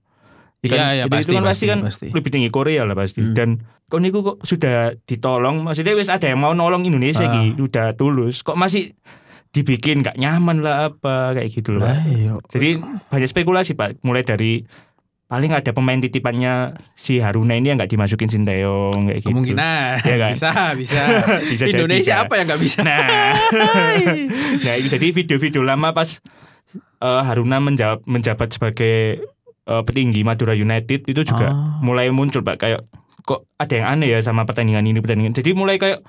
Iya 0.58 0.68
kan? 0.68 0.74
Iya, 0.74 0.86
iya, 0.90 1.04
itu, 1.04 1.12
pasti, 1.12 1.22
itu 1.22 1.30
kan 1.30 1.38
pasti, 1.38 1.46
pasti, 1.46 1.66
kan 1.68 1.78
pasti. 1.80 2.06
lebih 2.10 2.30
tinggi 2.30 2.50
Korea 2.50 2.82
lah 2.82 2.96
pasti 2.96 3.20
Hmm. 3.20 3.30
dan 3.30 3.48
kok 3.84 4.00
niku 4.00 4.18
kok 4.20 4.36
sudah 4.42 4.76
ditolong 5.00 5.62
maksudnya 5.62 5.94
wis 5.94 6.10
ada 6.10 6.26
yang 6.26 6.40
mau 6.40 6.50
nolong 6.50 6.82
Indonesia 6.82 7.22
Ah. 7.22 7.30
ki 7.30 7.62
udah 7.62 7.94
tulus 7.94 8.42
kok 8.42 8.58
masih 8.58 8.90
dibikin 9.48 10.02
nggak 10.02 10.16
nyaman 10.16 10.60
lah 10.60 10.90
apa 10.90 11.32
kayak 11.32 11.48
gitu 11.48 11.72
loh 11.72 11.86
iya. 12.04 12.36
jadi 12.44 12.76
banyak 13.08 13.24
spekulasi 13.26 13.72
pak 13.72 14.02
mulai 14.02 14.20
dari 14.20 14.60
paling 15.28 15.52
ada 15.52 15.70
pemain 15.70 15.94
titipannya 15.94 16.72
si 16.92 17.20
Haruna 17.20 17.52
ini 17.52 17.68
yang 17.68 17.76
nggak 17.76 17.92
dimasukin 17.92 18.26
Sinteyong 18.26 19.06
kayak 19.06 19.20
gitu 19.20 19.28
Kemungkinan 19.28 20.00
Iya 20.00 20.16
kan? 20.18 20.32
bisa 20.32 20.50
bisa. 20.72 21.00
Bisa 21.52 21.64
jadi, 21.64 21.72
Indonesia 21.76 22.14
Pak. 22.16 22.24
apa 22.24 22.34
yang 22.34 22.46
nggak 22.48 22.60
bisa? 22.60 22.80
Nah, 22.80 23.36
nah 24.64 24.74
jadi 24.80 25.06
video-video 25.06 25.60
lama 25.60 25.92
pas 25.92 26.18
eh, 26.98 27.22
Haruna 27.22 27.60
menjawab, 27.60 28.02
menjabat 28.04 28.48
sebagai 28.50 29.20
eh, 29.62 29.82
petinggi 29.84 30.24
Madura 30.24 30.52
United 30.52 31.04
itu 31.04 31.20
juga 31.22 31.48
Ah. 31.48 31.76
mulai 31.78 32.08
muncul 32.08 32.40
pak 32.40 32.56
kayak 32.58 32.80
kok 33.20 33.44
ada 33.54 33.74
yang 33.74 33.86
aneh 33.90 34.08
ya 34.08 34.20
sama 34.20 34.42
pertandingan 34.42 34.82
ini 34.82 34.98
pertandingan. 34.98 35.36
Jadi 35.36 35.52
mulai 35.52 35.76
kayak 35.76 36.00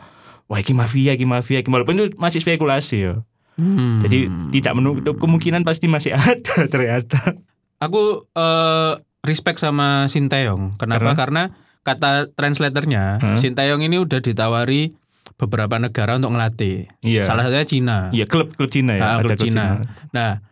wah 0.47 0.55
ini 0.55 0.71
mafia, 0.73 1.11
ini 1.11 1.27
mafia, 1.27 1.59
ini 1.59 1.67
walaupun 1.67 1.93
itu 1.93 2.15
masih 2.15 2.39
spekulasi 2.39 2.97
ya. 3.03 3.19
Hmm. 3.53 3.99
Jadi 3.99 4.31
tidak 4.55 4.73
menutup 4.73 5.19
kemungkinan 5.19 5.67
pasti 5.67 5.85
masih 5.85 6.15
ada 6.15 6.63
ternyata. 6.65 7.35
aku 7.77 8.23
eh, 8.31 8.93
respect 9.21 9.59
sama 9.59 10.05
Sinteyong. 10.05 10.77
Kenapa? 10.77 11.13
Karena 11.13 11.51
kata 11.79 12.29
translatornya 12.33 13.17
Hah? 13.17 13.35
Sinteyong 13.35 13.81
ini 13.81 13.97
udah 13.97 14.19
ditawari 14.19 14.93
beberapa 15.35 15.79
negara 15.79 16.15
untuk 16.15 16.35
ngelatih. 16.35 16.91
Iya. 16.99 17.23
Salah 17.23 17.47
satunya 17.47 17.63
Cina. 17.63 17.97
Iya 18.11 18.25
klub 18.25 18.51
klub 18.53 18.67
Cina 18.67 18.95
ya. 18.95 19.03
Ah, 19.05 19.17
klub 19.19 19.39
Cina. 19.39 19.79
Nah, 20.11 20.43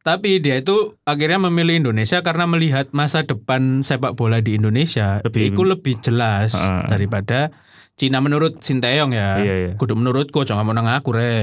tapi 0.00 0.38
dia 0.38 0.56
itu 0.56 0.94
akhirnya 1.02 1.42
memilih 1.42 1.82
Indonesia 1.82 2.22
karena 2.22 2.46
melihat 2.46 2.88
masa 2.92 3.22
depan 3.22 3.82
sepak 3.82 4.14
bola 4.14 4.38
di 4.38 4.54
Indonesia 4.54 5.18
Lebih- 5.20 5.52
itu 5.52 5.62
lebih 5.62 5.94
jelas 5.98 6.54
Ah. 6.54 6.86
daripada 6.86 7.50
Cina 7.92 8.22
menurut 8.22 8.62
Sinteyong 8.62 9.10
ya. 9.10 9.42
Iya, 9.42 9.54
iya. 9.58 9.72
Kudu 9.74 9.98
menurutku 9.98 10.46
jangan 10.46 10.62
mau 10.62 10.70
nang 10.70 10.86
aku 10.86 11.10
re. 11.10 11.42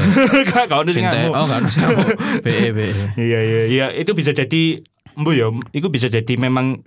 Kau 0.72 0.88
Sinteyong 0.88 1.36
oh 1.36 1.44
enggak 1.44 1.68
usah. 1.68 1.84
BE 2.48 2.72
BE. 2.72 2.92
Iya 3.20 3.40
iya 3.44 3.62
iya 3.68 3.86
itu 3.92 4.16
bisa 4.16 4.32
jadi 4.32 4.80
embu 5.15 5.32
ya, 5.32 5.47
itu 5.71 5.88
bisa 5.88 6.08
jadi 6.08 6.34
memang 6.36 6.84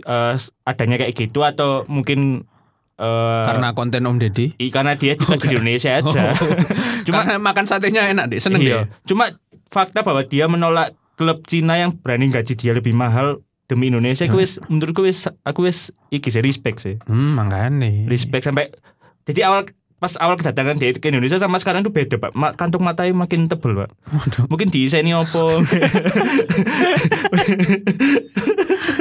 eh, 0.00 0.34
adanya 0.64 0.96
kayak 0.96 1.14
gitu 1.14 1.42
atau 1.42 1.82
mungkin 1.86 2.46
eh 2.94 3.44
Karena 3.44 3.74
konten 3.74 4.06
Om 4.06 4.22
Deddy. 4.22 4.54
i- 4.56 4.70
karena 4.70 4.94
dia 4.94 5.14
juga 5.20 5.34
di 5.34 5.50
Indonesia 5.50 5.90
aja. 5.92 6.30
Cuma 7.06 7.26
Cuma 7.26 7.42
makan 7.42 7.66
satenya 7.66 8.06
enak 8.06 8.30
deh, 8.30 8.38
seneng 8.38 8.62
iya. 8.62 8.86
deh. 8.86 8.94
Cuma 9.04 9.34
fakta 9.66 10.00
bahwa 10.00 10.22
dia 10.22 10.46
menolak 10.46 10.94
klub 11.14 11.42
Cina 11.44 11.74
yang 11.74 11.90
berani 11.92 12.30
gaji 12.30 12.54
dia 12.54 12.70
lebih 12.70 12.94
mahal 12.94 13.42
demi 13.64 13.88
Indonesia, 13.88 14.22
aku 14.24 14.38
wis 14.38 14.62
menurutku 14.68 15.02
wis 15.02 15.24
aku 15.40 15.66
wis 15.66 15.90
iki 16.08 16.30
sih 16.30 16.38
respect 16.38 16.84
sih. 16.84 17.00
Hmm, 17.06 17.34
makanya. 17.34 18.06
Respect 18.06 18.44
sampai 18.44 18.70
jadi 19.24 19.48
awal 19.48 19.66
pas 20.04 20.20
awal 20.20 20.36
kedatangan 20.36 20.76
dia 20.76 20.92
ke 20.92 21.08
Indonesia 21.08 21.40
sama 21.40 21.56
sekarang 21.56 21.80
tuh 21.80 21.88
beda 21.88 22.20
pak. 22.20 22.36
Ma- 22.36 22.52
kantung 22.52 22.84
matanya 22.84 23.16
makin 23.16 23.48
tebel 23.48 23.72
pak. 23.72 23.90
Waduh, 24.12 24.44
mungkin 24.52 24.68
diiseni 24.68 25.16
opo 25.16 25.64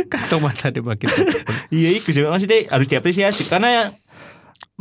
kantong 0.08 0.39
mata 0.39 0.72
dia 0.72 0.80
makin. 0.80 1.12
Iya 1.68 1.89
itu 2.00 2.16
sih 2.16 2.24
maksudnya 2.24 2.72
harus 2.72 2.88
diapresiasi 2.88 3.52
karena 3.52 3.92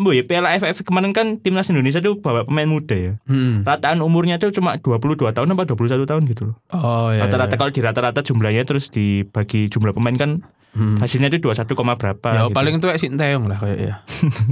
Bu 0.02 0.12
ya 0.12 0.22
Piala 0.22 0.52
AFF 0.52 0.82
kemarin 0.82 1.10
kan 1.10 1.38
timnas 1.38 1.66
Indonesia 1.66 1.98
tuh 1.98 2.18
bawa 2.18 2.42
pemain 2.42 2.66
muda 2.66 2.92
ya. 2.92 3.12
Hmm. 3.24 3.62
Rataan 3.62 3.98
umurnya 3.98 4.36
tuh 4.36 4.50
cuma 4.50 4.76
22 4.76 5.30
tahun 5.30 5.48
apa 5.48 5.62
21 5.64 6.02
tahun 6.02 6.22
gitu 6.26 6.42
loh. 6.50 6.56
Oh 6.70 7.08
ya. 7.08 7.24
Rata-rata 7.24 7.54
kalau 7.54 7.70
di 7.70 7.80
rata-rata 7.80 8.20
jumlahnya 8.20 8.62
terus 8.62 8.88
dibagi 8.88 9.66
jumlah 9.66 9.94
pemain 9.94 10.14
kan 10.14 10.32
Hmm. 10.72 10.96
hasilnya 10.96 11.28
tuh 11.28 11.52
21, 11.52 11.76
koma 11.76 12.00
berapa 12.00 12.28
Ya 12.32 12.48
gitu. 12.48 12.56
paling 12.56 12.80
tua 12.80 12.96
Sinteyong 12.96 13.44
lah 13.44 13.60
kayak 13.60 13.76
ya. 13.76 13.94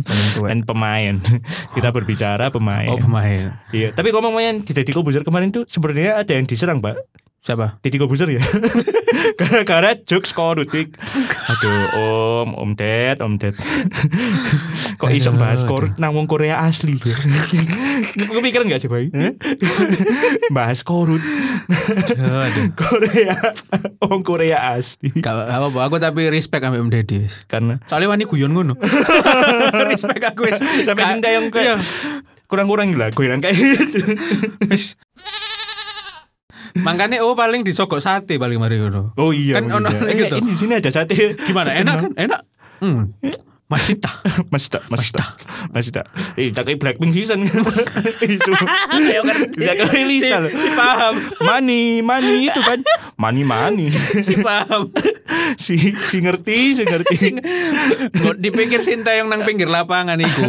paling 0.05 0.29
tua. 0.37 0.47
dan 0.53 0.61
pemain. 0.63 1.15
Kita 1.75 1.89
berbicara 1.91 2.53
pemain. 2.53 2.93
Oh 2.93 3.01
pemain. 3.01 3.57
Iya, 3.73 3.97
tapi 3.97 4.13
ngomong 4.13 4.37
main 4.37 4.61
di 4.61 4.69
Deddy 4.69 4.93
Kobuzer 4.93 5.25
kemarin 5.25 5.49
tuh 5.49 5.65
sebenarnya 5.65 6.21
ada 6.21 6.29
yang 6.29 6.45
diserang, 6.45 6.85
Pak. 6.85 6.93
Siapa? 7.40 7.81
Deddy 7.81 7.96
Kobuzer 7.96 8.29
ya. 8.29 8.44
Gara-gara 9.40 9.96
jokes 10.05 10.31
korutik. 10.31 10.92
Aduh, 11.48 11.85
Om, 11.96 12.48
Om 12.53 12.70
Ded, 12.76 13.16
Om 13.18 13.40
Ded. 13.40 13.57
Kok 14.94 15.09
iso 15.11 15.33
bahas 15.33 15.64
korut 15.64 15.96
nang 15.96 16.12
wong 16.12 16.29
Korea 16.29 16.61
asli 16.61 17.00
ya? 17.00 17.16
Kepikiran 18.31 18.68
gak 18.68 18.85
sih, 18.85 18.92
Bay? 18.92 19.09
bahas 20.50 20.85
korut 20.85 21.24
aduh. 22.12 22.68
Korea. 22.76 23.37
Wong 24.05 24.20
Korea 24.20 24.76
asli. 24.76 25.09
Gak 25.16 25.33
apa-apa, 25.33 25.81
aku 25.88 25.96
tapi 25.96 26.29
respect 26.29 26.61
sama 26.61 26.76
Om 26.76 26.92
Deddy. 26.92 27.24
Karena 27.48 27.81
Soalnya 27.88 28.12
wani 28.12 28.29
guyon 28.29 28.53
ngono. 28.53 28.76
respect 29.88 30.20
aku 30.22 30.44
wis. 30.44 30.61
sampai 30.85 31.03
Ka- 31.03 31.12
Sintayong 31.16 31.48
Iya. 31.48 31.55
kayak 31.57 31.76
kurang-kurang 32.44 32.92
lah 32.92 33.09
goyang 33.09 33.40
kayak 33.40 33.57
gitu. 33.57 34.05
Makanya 36.79 37.23
oh 37.27 37.35
paling 37.35 37.67
disogok 37.67 37.99
sate 37.99 38.39
paling 38.39 38.63
mari 38.63 38.79
ngono. 38.79 39.17
Oh 39.19 39.35
iya. 39.35 39.59
Kan 39.59 39.71
oh 39.71 39.79
ono 39.83 39.91
iya. 39.91 40.27
gitu. 40.27 40.37
Eh, 40.39 40.43
Ini 40.43 40.51
di 40.51 40.57
sini 40.57 40.73
ada 40.79 40.91
sate. 40.91 41.35
Gimana? 41.35 41.75
Enak 41.75 41.97
kan? 41.99 42.13
Enak. 42.15 42.41
Hmm. 42.81 43.15
Masih 43.71 44.03
tak. 44.03 44.19
Masih 44.53 44.67
tak, 44.67 44.83
masih 44.91 45.15
tak, 45.15 45.29
masih 45.71 45.93
tak. 45.95 46.07
Eh, 46.35 46.51
tak 46.51 46.67
kayak 46.67 46.83
Blackpink 46.83 47.15
season. 47.15 47.47
Isu. 48.27 48.51
Ayo 48.91 49.23
ngerti. 49.23 49.63
Tidak 49.63 49.75
kayak 49.87 50.07
Lisa. 50.11 50.37
Si, 50.51 50.59
si 50.59 50.69
paham. 50.75 51.15
Money, 51.47 52.03
money 52.03 52.51
itu 52.51 52.59
kan. 52.59 52.83
Money, 53.15 53.47
money. 53.47 53.95
Si 53.95 54.35
paham. 54.43 54.91
si 55.64 55.77
si 55.95 56.19
ngerti, 56.23 56.77
si 56.77 56.83
ngerti. 56.85 57.16
Nggak 58.11 58.37
dipikir 58.38 58.81
Sinta 58.83 59.14
yang 59.14 59.31
nang 59.31 59.47
pinggir 59.47 59.71
lapangan 59.71 60.19
iku. 60.21 60.47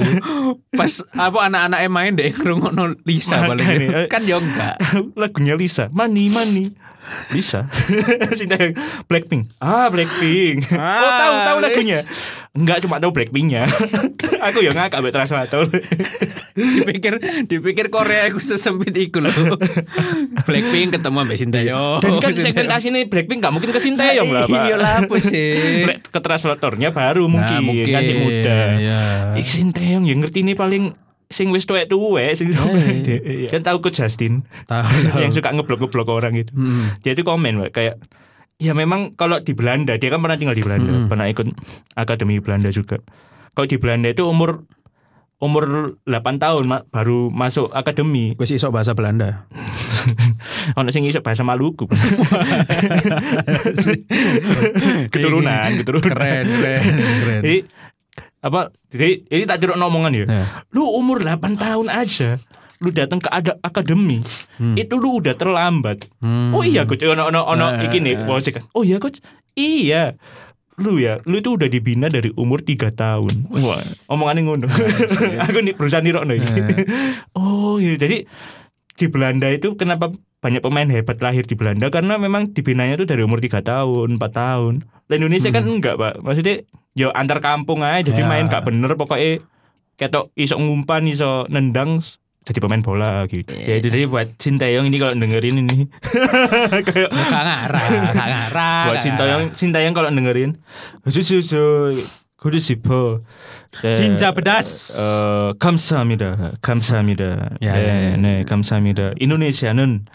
Pas 0.73 1.03
apa 1.13 1.39
anak-anak 1.51 1.79
main 1.91 2.13
deh 2.15 2.31
ngrungokno 2.31 3.01
Lisa 3.05 3.45
paling. 3.45 4.07
Kan 4.07 4.25
yo 4.25 4.39
enggak. 4.39 4.79
Lagunya 5.21 5.53
Lisa, 5.57 5.91
money, 5.91 6.31
money. 6.31 6.71
Lisa. 7.33 7.65
Cinta 8.37 8.55
yang 8.61 8.77
Blackpink. 9.09 9.51
Ah, 9.57 9.89
Blackpink. 9.89 10.69
Ah, 10.71 11.01
oh, 11.01 11.11
tahu 11.17 11.35
tahu 11.43 11.57
lagunya. 11.65 11.99
Enggak 12.51 12.83
cuma 12.83 12.99
tahu 12.99 13.15
Blackpinknya. 13.15 13.63
Aku 14.51 14.59
yang 14.59 14.75
ngakak 14.75 14.99
ambek 14.99 15.15
translator. 15.15 15.71
dipikir 16.75 17.15
dipikir 17.47 17.87
Korea 17.87 18.27
iku 18.27 18.43
sesempit 18.43 18.91
iku 18.91 19.23
lho. 19.23 19.31
Blackpink 20.47 20.99
ketemu 20.99 21.17
ambek 21.23 21.39
Sintayong. 21.39 22.03
Dan 22.03 22.19
kan 22.19 22.31
segmentasi 22.35 22.91
ini 22.91 23.07
Blackpink 23.07 23.39
gak 23.39 23.55
mungkin 23.55 23.71
ke 23.71 23.79
Sinteyong 23.79 24.27
lah, 24.27 24.43
Pak. 24.51 24.63
Iya 24.67 24.75
lah 24.75 24.93
apa 24.99 25.15
sih? 25.17 25.87
Ke 26.11 26.19
translatornya 26.19 26.91
baru 26.91 27.31
mungkin, 27.31 27.55
Nah, 27.55 27.63
mungkin. 27.63 27.87
kan 27.87 28.03
si 28.03 28.13
muda. 28.19 28.59
Ya. 28.75 29.01
Ik 29.39 29.47
Sinteyong 29.47 30.03
yang 30.03 30.19
ngerti 30.19 30.43
ini 30.43 30.51
paling 30.51 30.91
sing 31.31 31.47
wis 31.55 31.63
tuwek-tuwek 31.63 32.35
sing 32.35 32.51
Eh. 32.51 33.47
kan 33.47 33.63
tahu 33.63 33.79
ke 33.79 33.95
Justin 33.95 34.43
Tahu 34.67 34.83
yang 35.15 35.31
suka 35.31 35.55
ngeblok-ngeblok 35.55 36.11
orang 36.11 36.35
gitu. 36.35 36.51
Hmm. 36.51 36.99
Dia 36.99 37.15
itu 37.15 37.23
komen 37.23 37.71
kayak 37.71 37.95
ya 38.61 38.77
memang 38.77 39.17
kalau 39.17 39.41
di 39.41 39.57
Belanda 39.57 39.97
dia 39.97 40.13
kan 40.13 40.21
pernah 40.21 40.37
tinggal 40.37 40.53
di 40.53 40.61
Belanda, 40.61 40.93
Mm-mm. 40.93 41.09
pernah 41.09 41.25
ikut 41.25 41.49
akademi 41.97 42.37
Belanda 42.37 42.69
juga. 42.69 43.01
Kalau 43.57 43.65
di 43.67 43.81
Belanda 43.81 44.13
itu 44.13 44.29
umur 44.29 44.69
umur 45.41 45.97
8 46.05 46.37
tahun 46.37 46.63
Mak, 46.69 46.81
baru 46.93 47.33
masuk 47.33 47.73
akademi. 47.73 48.37
Wis 48.37 48.53
iso 48.53 48.69
bahasa 48.69 48.93
Belanda. 48.93 49.49
Ono 50.77 50.93
sing 50.93 51.09
iso 51.09 51.25
bahasa 51.25 51.41
Maluku. 51.41 51.89
keturunan, 55.09 55.69
keturunan. 55.81 56.13
Keren, 56.13 56.45
keren, 56.45 56.83
keren. 57.25 57.41
Jadi 57.41 57.57
apa? 58.45 58.69
Jadi 58.93 59.09
ini 59.33 59.43
tak 59.49 59.57
dirok 59.65 59.81
omongan 59.81 60.13
ya. 60.13 60.25
Ya. 60.29 60.45
Lu 60.69 60.85
umur 60.93 61.25
8 61.25 61.57
tahun 61.57 61.89
aja 61.89 62.37
lu 62.81 62.89
datang 62.89 63.17
ke 63.17 63.29
ada 63.29 63.55
akademi 63.61 64.25
Hmm. 64.57 64.73
itu 64.73 64.93
lu 64.93 65.17
udah 65.17 65.33
terlambat. 65.33 66.05
Hmm. 66.17 66.49
oh 66.51 66.61
iya 66.61 66.83
coach 66.83 67.01
ono 67.01 67.25
ono 67.25 67.41
ono 67.43 67.65
Eh, 67.75 67.85
iki 67.85 67.97
nih 67.97 68.25
posisi 68.25 68.51
kan 68.51 68.65
oh 68.71 68.81
iya 68.81 68.97
coach. 68.97 69.21
Iya. 69.51 70.17
Lu 70.77 70.97
ya 70.97 71.21
lu 71.23 71.37
itu 71.37 71.53
udah 71.53 71.65
dibina 71.65 72.07
dari 72.07 72.29
umur 72.31 72.59
3 72.59 72.89
tahun. 72.91 73.49
Wah 73.51 73.77
omongannya 74.07 74.41
ngono. 74.43 74.65
Aku 75.45 75.59
nih 75.59 75.73
berusaha 75.73 75.99
nirok 75.99 76.25
nih. 76.25 76.41
Oh 77.37 77.77
iya. 77.77 77.93
Jadi 77.95 78.25
di 78.91 79.05
Belanda 79.07 79.45
itu 79.47 79.73
kenapa 79.73 80.09
banyak 80.39 80.59
pemain 80.59 80.85
hebat 80.87 81.17
lahir 81.17 81.41
di 81.43 81.53
Belanda? 81.53 81.89
Karena 81.89 82.17
memang 82.17 82.49
dibinanya 82.49 82.95
tuh 82.95 83.05
dari 83.05 83.21
umur 83.21 83.37
3 83.37 83.61
tahun 83.61 84.17
4 84.17 84.25
tahun. 84.31 84.73
Lah 85.05 85.15
Indonesia 85.15 85.49
kan 85.49 85.63
enggak 85.63 85.95
pak. 85.95 86.13
Maksudnya 86.19 86.65
yo 86.91 87.07
antar 87.09 87.39
kampung 87.39 87.81
aja 87.81 88.03
jadi 88.03 88.21
Ya. 88.21 88.27
main 88.27 88.45
gak 88.45 88.63
bener 88.63 88.93
pokoknya 88.93 89.39
ketok 89.95 90.27
iso 90.33 90.55
ngumpan 90.55 91.05
iso 91.05 91.45
nendang 91.47 92.01
jadi 92.41 92.57
pemain 92.57 92.81
bola 92.81 93.29
gitu 93.29 93.53
ya 93.53 93.77
itu 93.77 93.87
jadi 93.93 94.09
buat 94.09 94.33
Sintayong 94.41 94.89
ini 94.89 94.97
kalau 94.97 95.13
dengerin 95.13 95.61
ini 95.61 95.85
kayak 96.89 97.09
Gak 97.13 97.43
ngarah, 97.45 97.83
gak 98.11 98.27
ngarah. 98.27 98.81
buat 98.89 98.99
Sintayong 99.05 99.43
Sintayong 99.53 99.93
kalau 99.93 100.09
dengerin 100.09 100.57
susu 101.05 101.41
싶어. 102.57 103.21
네. 103.83 103.93
진짜 103.93 104.33
pedas. 104.33 104.97
어, 104.97 105.53
감사합니다. 105.59 106.57
감사합니다. 106.61 107.23
야, 107.61 107.73
네. 107.73 108.17
네, 108.17 108.43
감사합니다. 108.43 109.11
인도네시아는 109.19 110.05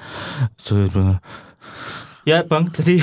저 0.58 0.74
뭐, 0.92 1.20
Ya 2.26 2.42
bang, 2.42 2.66
tadi 2.68 2.98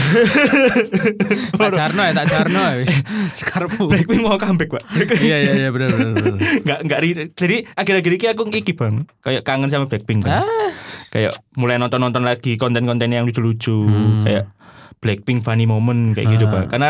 Tak 1.55 1.71
jarno 1.71 2.01
ya, 2.01 2.11
tak 2.13 2.27
jarno 2.27 2.59
ya 2.59 2.75
wis. 2.77 2.91
Sekarepmu. 3.39 3.87
Blackpink 3.87 4.19
mau 4.19 4.35
comeback 4.35 4.67
pak. 4.69 4.83
Iya 5.15 5.37
iya 5.39 5.53
iya 5.57 5.69
benar 5.69 5.87
benar. 5.89 6.11
nggak 6.59 6.79
nggak 6.83 6.99
ri- 6.99 7.31
jadi 7.31 7.55
akhir-akhir 7.71 8.11
ini 8.13 8.27
aku 8.27 8.41
iki 8.51 8.73
bang 8.73 9.07
kayak 9.19 9.41
kangen 9.41 9.71
sama 9.71 9.87
Blackpink 9.87 10.27
kan 10.27 10.43
Ah. 10.43 10.69
kayak 11.09 11.31
mulai 11.55 11.77
nonton 11.77 11.97
nonton 11.97 12.21
lagi 12.21 12.55
konten-konten 12.55 13.07
yang 13.07 13.23
lucu-lucu 13.23 13.71
Hmm. 13.81 14.27
kayak 14.27 14.51
Blackpink 14.99 15.39
funny 15.39 15.63
moment 15.63 16.11
kayak 16.11 16.27
gitu 16.29 16.45
Ah. 16.45 16.51
pak 16.53 16.63
karena 16.69 16.89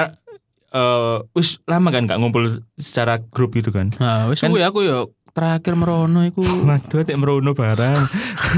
eh 0.69 1.17
wis 1.31 1.61
lama 1.63 1.89
kan 1.89 2.03
nggak 2.03 2.17
ngumpul 2.17 2.49
secara 2.75 3.21
grup 3.23 3.53
gitu 3.53 3.69
kan 3.69 3.93
Nah, 3.95 4.25
wis 4.25 4.41
Kan- 4.41 4.49
aku 4.49 4.81
yo 4.81 5.13
terakhir 5.33 5.73
merono 5.73 6.21
iku. 6.21 6.45
Waduh, 6.69 7.01
tek 7.01 7.17
merono 7.17 7.51
barang. 7.51 7.97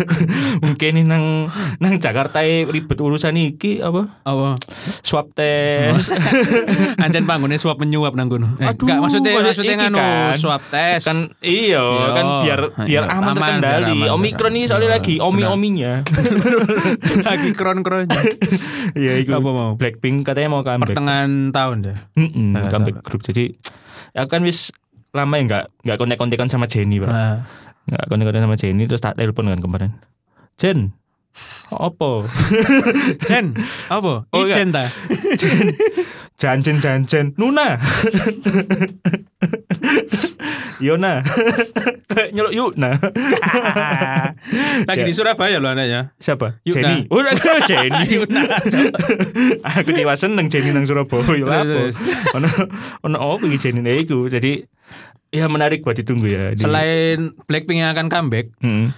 Mungkin 0.64 0.92
ini 0.94 1.04
nang 1.04 1.48
nang 1.78 1.94
Jakarta 1.98 2.40
e 2.42 2.64
ribet 2.64 2.96
urusan 2.96 3.32
iki 3.34 3.80
apa? 3.80 4.12
Apa? 4.22 4.60
Swab 5.00 5.32
test. 5.32 6.12
Anjen 7.04 7.24
panggone 7.24 7.56
swab 7.56 7.80
menyuap 7.80 8.14
nang 8.14 8.28
kono. 8.28 8.56
Eh, 8.58 8.68
Aduh, 8.68 8.84
enggak 8.84 9.00
maksudnya 9.00 9.32
maksudnya 9.34 9.76
nganu 9.78 9.98
kan. 9.98 10.36
swab 10.36 10.62
tes. 10.68 11.02
kan 11.02 11.18
iya 11.40 11.80
Iya. 11.80 12.08
kan 12.12 12.26
biar 12.42 12.60
biar 12.78 12.84
Iya, 12.86 13.00
aman, 13.10 13.34
aman, 13.34 13.36
terkendali. 13.56 13.72
biar 13.96 14.08
aman, 14.08 14.16
Omikron 14.16 14.44
biar 14.46 14.52
ini 14.54 14.68
soalnya 14.68 14.90
aman. 14.90 14.98
lagi 15.00 15.16
omi-ominya. 15.18 15.94
lagi 17.24 17.50
kron-kron. 17.52 18.08
Iya, 18.94 19.14
itu 19.18 19.32
Apa 19.32 19.50
mau? 19.50 19.72
Blackpink 19.76 20.24
katanya 20.24 20.50
mau 20.50 20.62
comeback. 20.62 20.92
Pertengahan 20.92 21.32
tahun 21.50 21.78
ya. 21.84 21.96
Mm-mm, 22.16 22.52
Nah, 22.52 22.68
comeback 22.68 23.00
grup. 23.02 23.22
Jadi 23.22 23.56
aku 24.12 24.28
kan 24.30 24.42
wis 24.42 24.72
lama 25.16 25.34
ya 25.40 25.44
nggak 25.48 25.66
nggak 25.88 25.98
kontek-kontekan 25.98 26.48
sama 26.52 26.68
Jenny, 26.68 27.00
Pak. 27.00 27.10
Nah, 27.10 27.48
Nggak 27.86 28.04
kontek-kontekan 28.12 28.46
sama 28.52 28.58
Jenny 28.60 28.84
terus 28.86 29.02
tak 29.02 29.16
telepon 29.16 29.48
kan 29.48 29.62
kemarin. 29.64 29.92
Jen, 30.60 30.92
Opo? 31.72 32.24
Jen, 33.28 33.56
apa? 33.92 34.24
Oh. 34.30 34.44
Ijen 34.46 34.72
ta? 34.72 34.88
Janjen 36.36 36.84
janjen 36.84 37.32
Nuna 37.40 37.80
Yona 40.84 41.24
nyeluk 42.36 42.52
Yuna 42.52 42.92
Lagi 44.84 45.00
Ya. 45.00 45.08
di 45.08 45.16
Surabaya 45.16 45.64
loh 45.64 45.72
anaknya. 45.72 46.12
Siapa? 46.20 46.60
Yuna. 46.68 46.76
Jenny 46.84 47.08
Oh 47.08 47.24
Jenny 47.64 48.20
Aku 49.64 49.90
dewa 49.96 50.20
seneng 50.20 50.52
Jenny 50.52 50.76
nang 50.76 50.84
Surabaya 50.84 51.40
Lah 51.48 51.64
apa 51.64 51.96
Ono 52.36 52.48
Ono 53.08 53.16
apa 53.16 53.44
iki 53.48 53.72
Jenny 53.72 54.04
iku 54.04 54.28
Jadi 54.28 54.60
Ya 55.36 55.46
menarik 55.46 55.84
buat 55.84 55.94
ditunggu 55.94 56.26
ya 56.26 56.44
di- 56.52 56.60
Selain 56.60 57.36
Blackpink 57.44 57.78
yang 57.78 57.92
akan 57.92 58.08
comeback, 58.08 58.56
Hmm. 58.58 58.96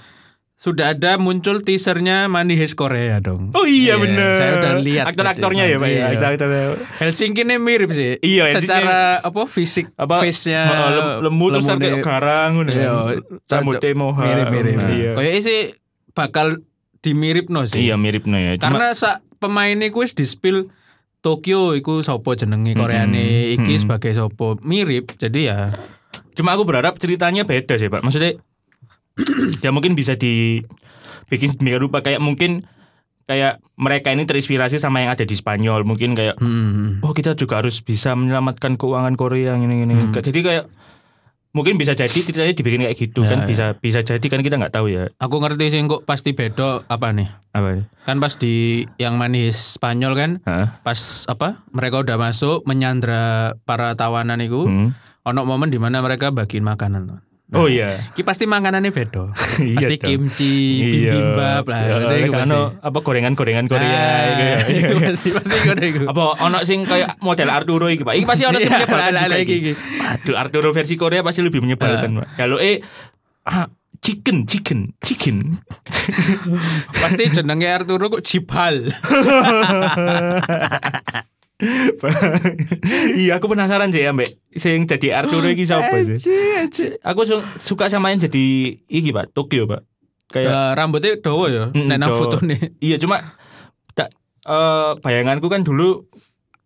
sudah 0.54 0.92
ada 0.92 1.18
muncul 1.18 1.60
teasernya 1.60 2.26
Money 2.26 2.54
Heist 2.56 2.74
Korea 2.74 3.18
dong. 3.18 3.50
Oh 3.52 3.64
iya 3.64 3.94
Iya, 3.94 3.96
bener 3.98 4.32
saya 4.34 4.52
udah 4.56 4.72
lihat 4.80 5.06
Aktor-aktornya 5.08 5.66
ya 5.66 5.78
Pak 5.78 5.86
ya 5.86 5.94
Iya. 5.94 6.06
Aktor-aktornya 6.12 6.62
Helsinki 6.98 7.42
ini 7.42 7.56
mirip 7.58 7.90
sih. 7.92 8.18
Iya, 8.18 8.54
Secara 8.56 9.00
apa 9.20 9.42
fisik 9.46 9.94
apa 9.94 10.18
face-nya 10.18 10.62
Oh, 10.66 10.90
lem- 10.90 11.18
lemu 11.26 11.46
terus 11.52 11.66
tapi 11.66 11.88
garang 12.00 12.50
ngono 12.56 12.70
Iya. 12.70 12.92
Rambutnya 13.44 13.90
moha 13.94 14.22
mirip-mirip. 14.24 14.74
Iya. 14.80 15.12
Kayaknya 15.14 15.42
sih 15.42 15.60
bakal 16.12 16.48
dimirip 17.00 17.48
no 17.48 17.62
sih. 17.64 17.82
Iya 17.84 17.94
mirip 17.96 18.26
no 18.26 18.36
ya. 18.36 18.58
Cuma 18.58 18.66
Karena 18.74 18.88
sak 18.92 19.22
pemainnya 19.38 19.90
kuis 19.90 20.12
di 20.12 20.26
spill 20.26 20.74
Tokyo 21.18 21.74
iku 21.74 22.02
sopo 22.02 22.34
jenenge 22.34 22.74
Koreane 22.74 23.52
iki 23.52 23.74
mm. 23.76 23.82
sebagai 23.84 24.14
sopo 24.14 24.54
mirip 24.62 25.18
jadi 25.18 25.40
ya 25.44 25.60
cuma 26.38 26.54
aku 26.54 26.64
berharap 26.64 26.96
ceritanya 26.96 27.42
beda 27.42 27.76
sih 27.76 27.90
Pak. 27.90 28.00
Maksudnya 28.00 28.38
ya 29.66 29.74
mungkin 29.74 29.92
bisa 29.92 30.14
dibikin 30.14 31.50
sedemikian 31.50 31.82
rupa 31.82 32.00
kayak 32.00 32.22
mungkin 32.22 32.64
kayak 33.26 33.60
mereka 33.76 34.10
ini 34.10 34.24
terinspirasi 34.24 34.78
sama 34.78 35.02
yang 35.02 35.12
ada 35.12 35.22
di 35.22 35.34
Spanyol. 35.34 35.84
Mungkin 35.84 36.14
kayak 36.14 36.38
hmm, 36.38 37.02
oh 37.02 37.12
kita 37.12 37.34
juga 37.34 37.60
harus 37.60 37.82
bisa 37.82 38.14
menyelamatkan 38.14 38.78
keuangan 38.78 39.14
Korea 39.14 39.58
ini 39.58 39.84
ini. 39.84 39.98
Hmm. 39.98 40.14
Jadi 40.14 40.40
kayak 40.40 40.66
mungkin 41.52 41.74
bisa 41.74 41.92
jadi 41.92 42.14
ceritanya 42.14 42.54
dibikin 42.54 42.86
kayak 42.86 42.94
gitu 42.96 43.26
Ya, 43.26 43.30
kan 43.34 43.40
ya. 43.42 43.48
bisa 43.48 43.66
bisa 43.74 44.00
jadi 44.00 44.22
kan 44.22 44.46
kita 44.46 44.62
nggak 44.62 44.70
tahu 44.70 44.94
ya 44.94 45.10
aku 45.18 45.42
ngerti 45.42 45.74
sih 45.74 45.82
kok 45.82 46.06
pasti 46.06 46.38
beda 46.38 46.86
apa 46.86 47.10
nih 47.10 47.26
apa 47.50 47.82
kan 48.06 48.22
pas 48.22 48.38
di 48.38 48.86
yang 48.96 49.18
manis 49.18 49.74
Spanyol 49.74 50.14
kan 50.14 50.32
Hah? 50.46 50.78
pas 50.86 51.00
apa 51.26 51.66
mereka 51.74 52.06
udah 52.06 52.14
masuk 52.16 52.62
menyandra 52.62 53.58
para 53.66 53.98
tawanan 53.98 54.38
itu 54.38 54.70
Hmm. 54.70 54.94
Ono 55.28 55.44
momen 55.44 55.68
di 55.68 55.76
mana 55.76 56.00
mereka 56.00 56.32
bagiin 56.32 56.64
makanan 56.64 57.20
oh 57.50 57.64
iya 57.66 57.92
Ki 58.12 58.24
pasti 58.24 58.44
makanannya 58.44 58.92
beda 58.92 59.32
Iya 59.64 59.76
pasti 59.78 59.96
dong. 59.96 60.04
kimchi 60.04 60.56
Iya. 60.80 61.12
bibimbap 61.12 61.64
lah 61.66 61.80
Iya, 61.80 62.28
ono 62.44 62.60
apa 62.78 62.98
gorengan-gorengan 62.98 63.66
Korea 63.66 63.88
Ah, 63.88 64.20
gitu 64.28 64.44
ya. 64.44 64.58
Iya, 64.68 64.88
iya. 64.92 65.10
pasti 65.12 65.30
pasti 65.32 65.56
ngono 65.64 65.80
iku 65.82 66.04
apa 66.08 66.24
ono 66.42 66.58
sing 66.64 66.84
kayak 66.84 67.20
model 67.20 67.48
Arturo 67.48 67.88
iki 67.88 68.04
Pak. 68.04 68.16
Iki 68.16 68.26
pasti 68.26 68.44
ono 68.44 68.58
sing 68.58 68.68
Iya, 68.70 68.84
menyebalkan 68.84 69.38
iki. 69.40 69.58
Waduh, 69.74 70.36
Arturo 70.36 70.70
versi 70.72 70.96
Korea 70.96 71.24
pasti 71.24 71.40
lebih 71.40 71.60
menyebalkan, 71.60 72.20
Pak. 72.20 72.28
Kalau 72.36 72.60
eh 72.60 72.84
ah, 73.44 73.68
chicken, 73.98 74.44
chicken, 74.44 74.92
chicken. 75.00 75.56
pasti 76.94 77.24
jenenge 77.30 77.68
Arturo 77.70 78.08
kok 78.10 78.24
Jibal 78.24 78.88
iya, 83.18 83.32
aku 83.34 83.48
penasaran 83.48 83.90
sih 83.90 84.04
ambek 84.04 84.30
sing 84.52 84.86
jadi 84.86 85.18
Arturo 85.18 85.48
iki 85.48 85.64
sapa 85.64 85.98
sih? 86.00 86.18
Aku 87.02 87.24
su- 87.24 87.42
suka 87.58 87.88
sama 87.88 88.10
yang 88.10 88.22
jadi 88.22 88.44
iki, 88.84 89.10
Pak, 89.10 89.34
Tokyo, 89.34 89.66
Pak. 89.66 89.82
Kayak 90.28 90.46
Ya, 90.46 90.60
rambutnya 90.74 91.16
dawa 91.18 91.46
ya 91.48 91.66
Mm, 91.72 91.88
nang 91.90 92.04
dawa. 92.06 92.20
fotone 92.20 92.76
iya 92.80 92.98
cuma 92.98 93.32
tak 93.94 94.12
eh, 94.44 94.92
bayanganku 95.00 95.48
kan 95.48 95.64
dulu 95.64 96.04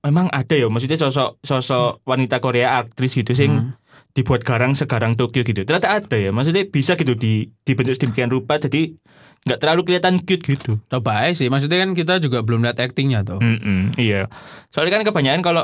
memang 0.02 0.28
ada 0.28 0.52
ya 0.52 0.66
maksudnya 0.66 0.98
sosok 0.98 1.38
sosok 1.40 2.02
wanita 2.04 2.42
Korea 2.42 2.76
aktris 2.76 3.14
gitu 3.14 3.32
sing 3.32 3.54
Hmm. 3.54 3.72
dibuat 4.12 4.42
garang 4.42 4.74
segarang 4.74 5.14
Tokyo 5.14 5.40
gitu 5.42 5.62
ternyata 5.62 5.94
ada 5.94 6.18
ya 6.18 6.30
maksudnya 6.30 6.66
bisa 6.66 6.98
gitu 6.98 7.14
di 7.14 7.54
dibentuk 7.62 7.94
sedemikian 7.94 8.28
rupa 8.28 8.58
jadi 8.58 8.98
nggak 9.42 9.58
terlalu 9.58 9.82
kelihatan 9.84 10.20
cute 10.20 10.46
gitu. 10.46 10.78
Coba 10.86 11.24
aja 11.24 11.34
sih 11.36 11.48
maksudnya 11.48 11.82
kan 11.82 11.92
kita 11.92 12.18
juga 12.18 12.42
belum 12.42 12.62
lihat 12.62 12.78
aktingnya 12.78 13.22
tuh 13.22 13.38
Mm-mm, 13.38 13.98
iya. 13.98 14.30
Soalnya 14.70 14.96
kan 14.96 15.04
kebanyakan 15.04 15.42
kalau 15.42 15.64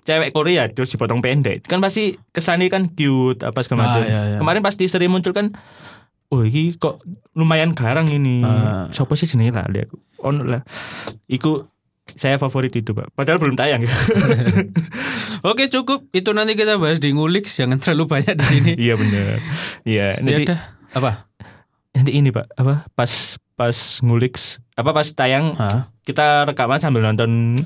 cewek 0.00 0.32
Korea 0.32 0.64
terus 0.66 0.88
dipotong 0.88 1.20
pendek 1.20 1.60
kan 1.62 1.78
pasti 1.78 2.16
kesannya 2.26 2.66
kan 2.66 2.88
cute 2.88 3.42
apa 3.42 3.60
segala 3.60 3.78
Ah, 3.78 3.86
macam. 3.86 4.02
iya, 4.02 4.20
iya. 4.26 4.38
kemarin 4.38 4.62
pasti 4.62 4.84
sering 4.84 5.08
muncul 5.08 5.30
kan 5.30 5.52
oh 6.28 6.40
ini 6.40 6.72
kok 6.72 7.04
lumayan 7.32 7.72
garang 7.72 8.04
ini. 8.06 8.40
Ah. 8.40 8.88
siapa 8.88 9.12
sih 9.12 9.24
jenenge 9.24 9.52
lah? 9.52 9.64
Aku 9.64 9.96
ono 10.18 10.42
lah. 10.42 10.62
Iku 11.26 11.68
saya 12.10 12.34
favorit 12.34 12.72
itu 12.72 12.90
pak. 12.90 13.12
Padahal 13.12 13.36
belum 13.36 13.52
tayang. 13.54 13.80
Ya 13.80 13.92
Oke 15.44 15.68
cukup. 15.68 16.08
Itu 16.10 16.32
nanti 16.32 16.52
kita 16.52 16.76
bahas 16.76 16.98
di 16.98 17.12
ngulik 17.12 17.44
jangan 17.44 17.76
terlalu 17.76 18.08
banyak 18.10 18.34
di 18.34 18.46
sini. 18.46 18.72
iya 18.84 18.94
benar 18.94 19.36
iya 19.84 20.06
Ya 20.14 20.22
nanti 20.22 20.44
apa? 20.90 21.27
Nanti 21.98 22.12
ini 22.12 22.30
pak 22.30 22.46
apa 22.54 22.86
pas 22.88 23.12
pas 23.52 23.74
ngulik 24.00 24.38
apa 24.74 24.90
pas 24.92 25.06
tayang 25.08 25.52
Hah? 25.54 25.90
kita 26.02 26.46
rekaman 26.46 26.78
sambil 26.78 27.02
nonton 27.02 27.58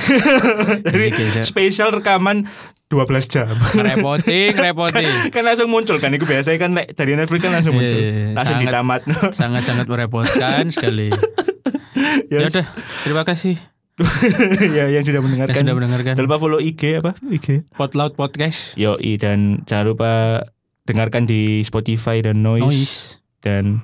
jadi 0.86 1.06
spesial 1.42 1.92
rekaman 1.92 2.48
12 2.90 3.06
jam 3.28 3.54
Ngerepotin, 3.70 4.50
ngerepotin. 4.58 5.30
kan 5.30 5.46
langsung 5.46 5.70
muncul 5.70 5.96
kan 5.96 6.10
itu 6.10 6.26
biasanya 6.26 6.58
kan 6.58 6.70
dari 6.74 7.14
Netflix 7.14 7.40
kan 7.40 7.52
langsung 7.52 7.70
Iya, 7.70 7.78
muncul 7.78 7.98
iya, 7.98 8.10
iya. 8.10 8.28
langsung 8.34 8.56
Sangat- 8.56 8.66
ditamat 8.66 9.00
Sangat-sangat 9.38 9.86
merepotkan 9.86 10.64
sekali. 10.68 11.08
Ya 12.26 12.42
Yes. 12.42 12.50
udah, 12.50 12.66
terima 13.04 13.22
kasih 13.22 13.60
ya 14.72 14.88
yang 14.88 15.04
sudah 15.04 15.20
yang 15.20 15.24
mendengarkan 15.28 15.60
sudah 15.60 15.74
mendengarkan 15.76 16.12
jangan 16.16 16.26
lupa 16.26 16.38
follow 16.40 16.58
IG 16.58 16.98
apa 16.98 17.12
IG 17.22 17.68
Potloud 17.70 18.16
Podcast. 18.16 18.72
Yoi 18.74 19.14
dan 19.14 19.62
jangan 19.62 19.86
lupa 19.86 20.10
dengarkan 20.82 21.28
di 21.28 21.60
Spotify 21.60 22.18
dan 22.18 22.40
Noise, 22.40 22.64
Noise 22.64 22.98
dan 23.40 23.80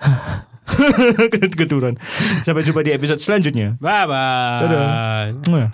keturunan. 1.60 1.96
Sampai 2.42 2.64
jumpa 2.64 2.80
di 2.84 2.92
episode 2.92 3.20
selanjutnya. 3.20 3.76
Bye 3.80 4.04
bye. 4.08 4.60
Dadah. 4.64 5.68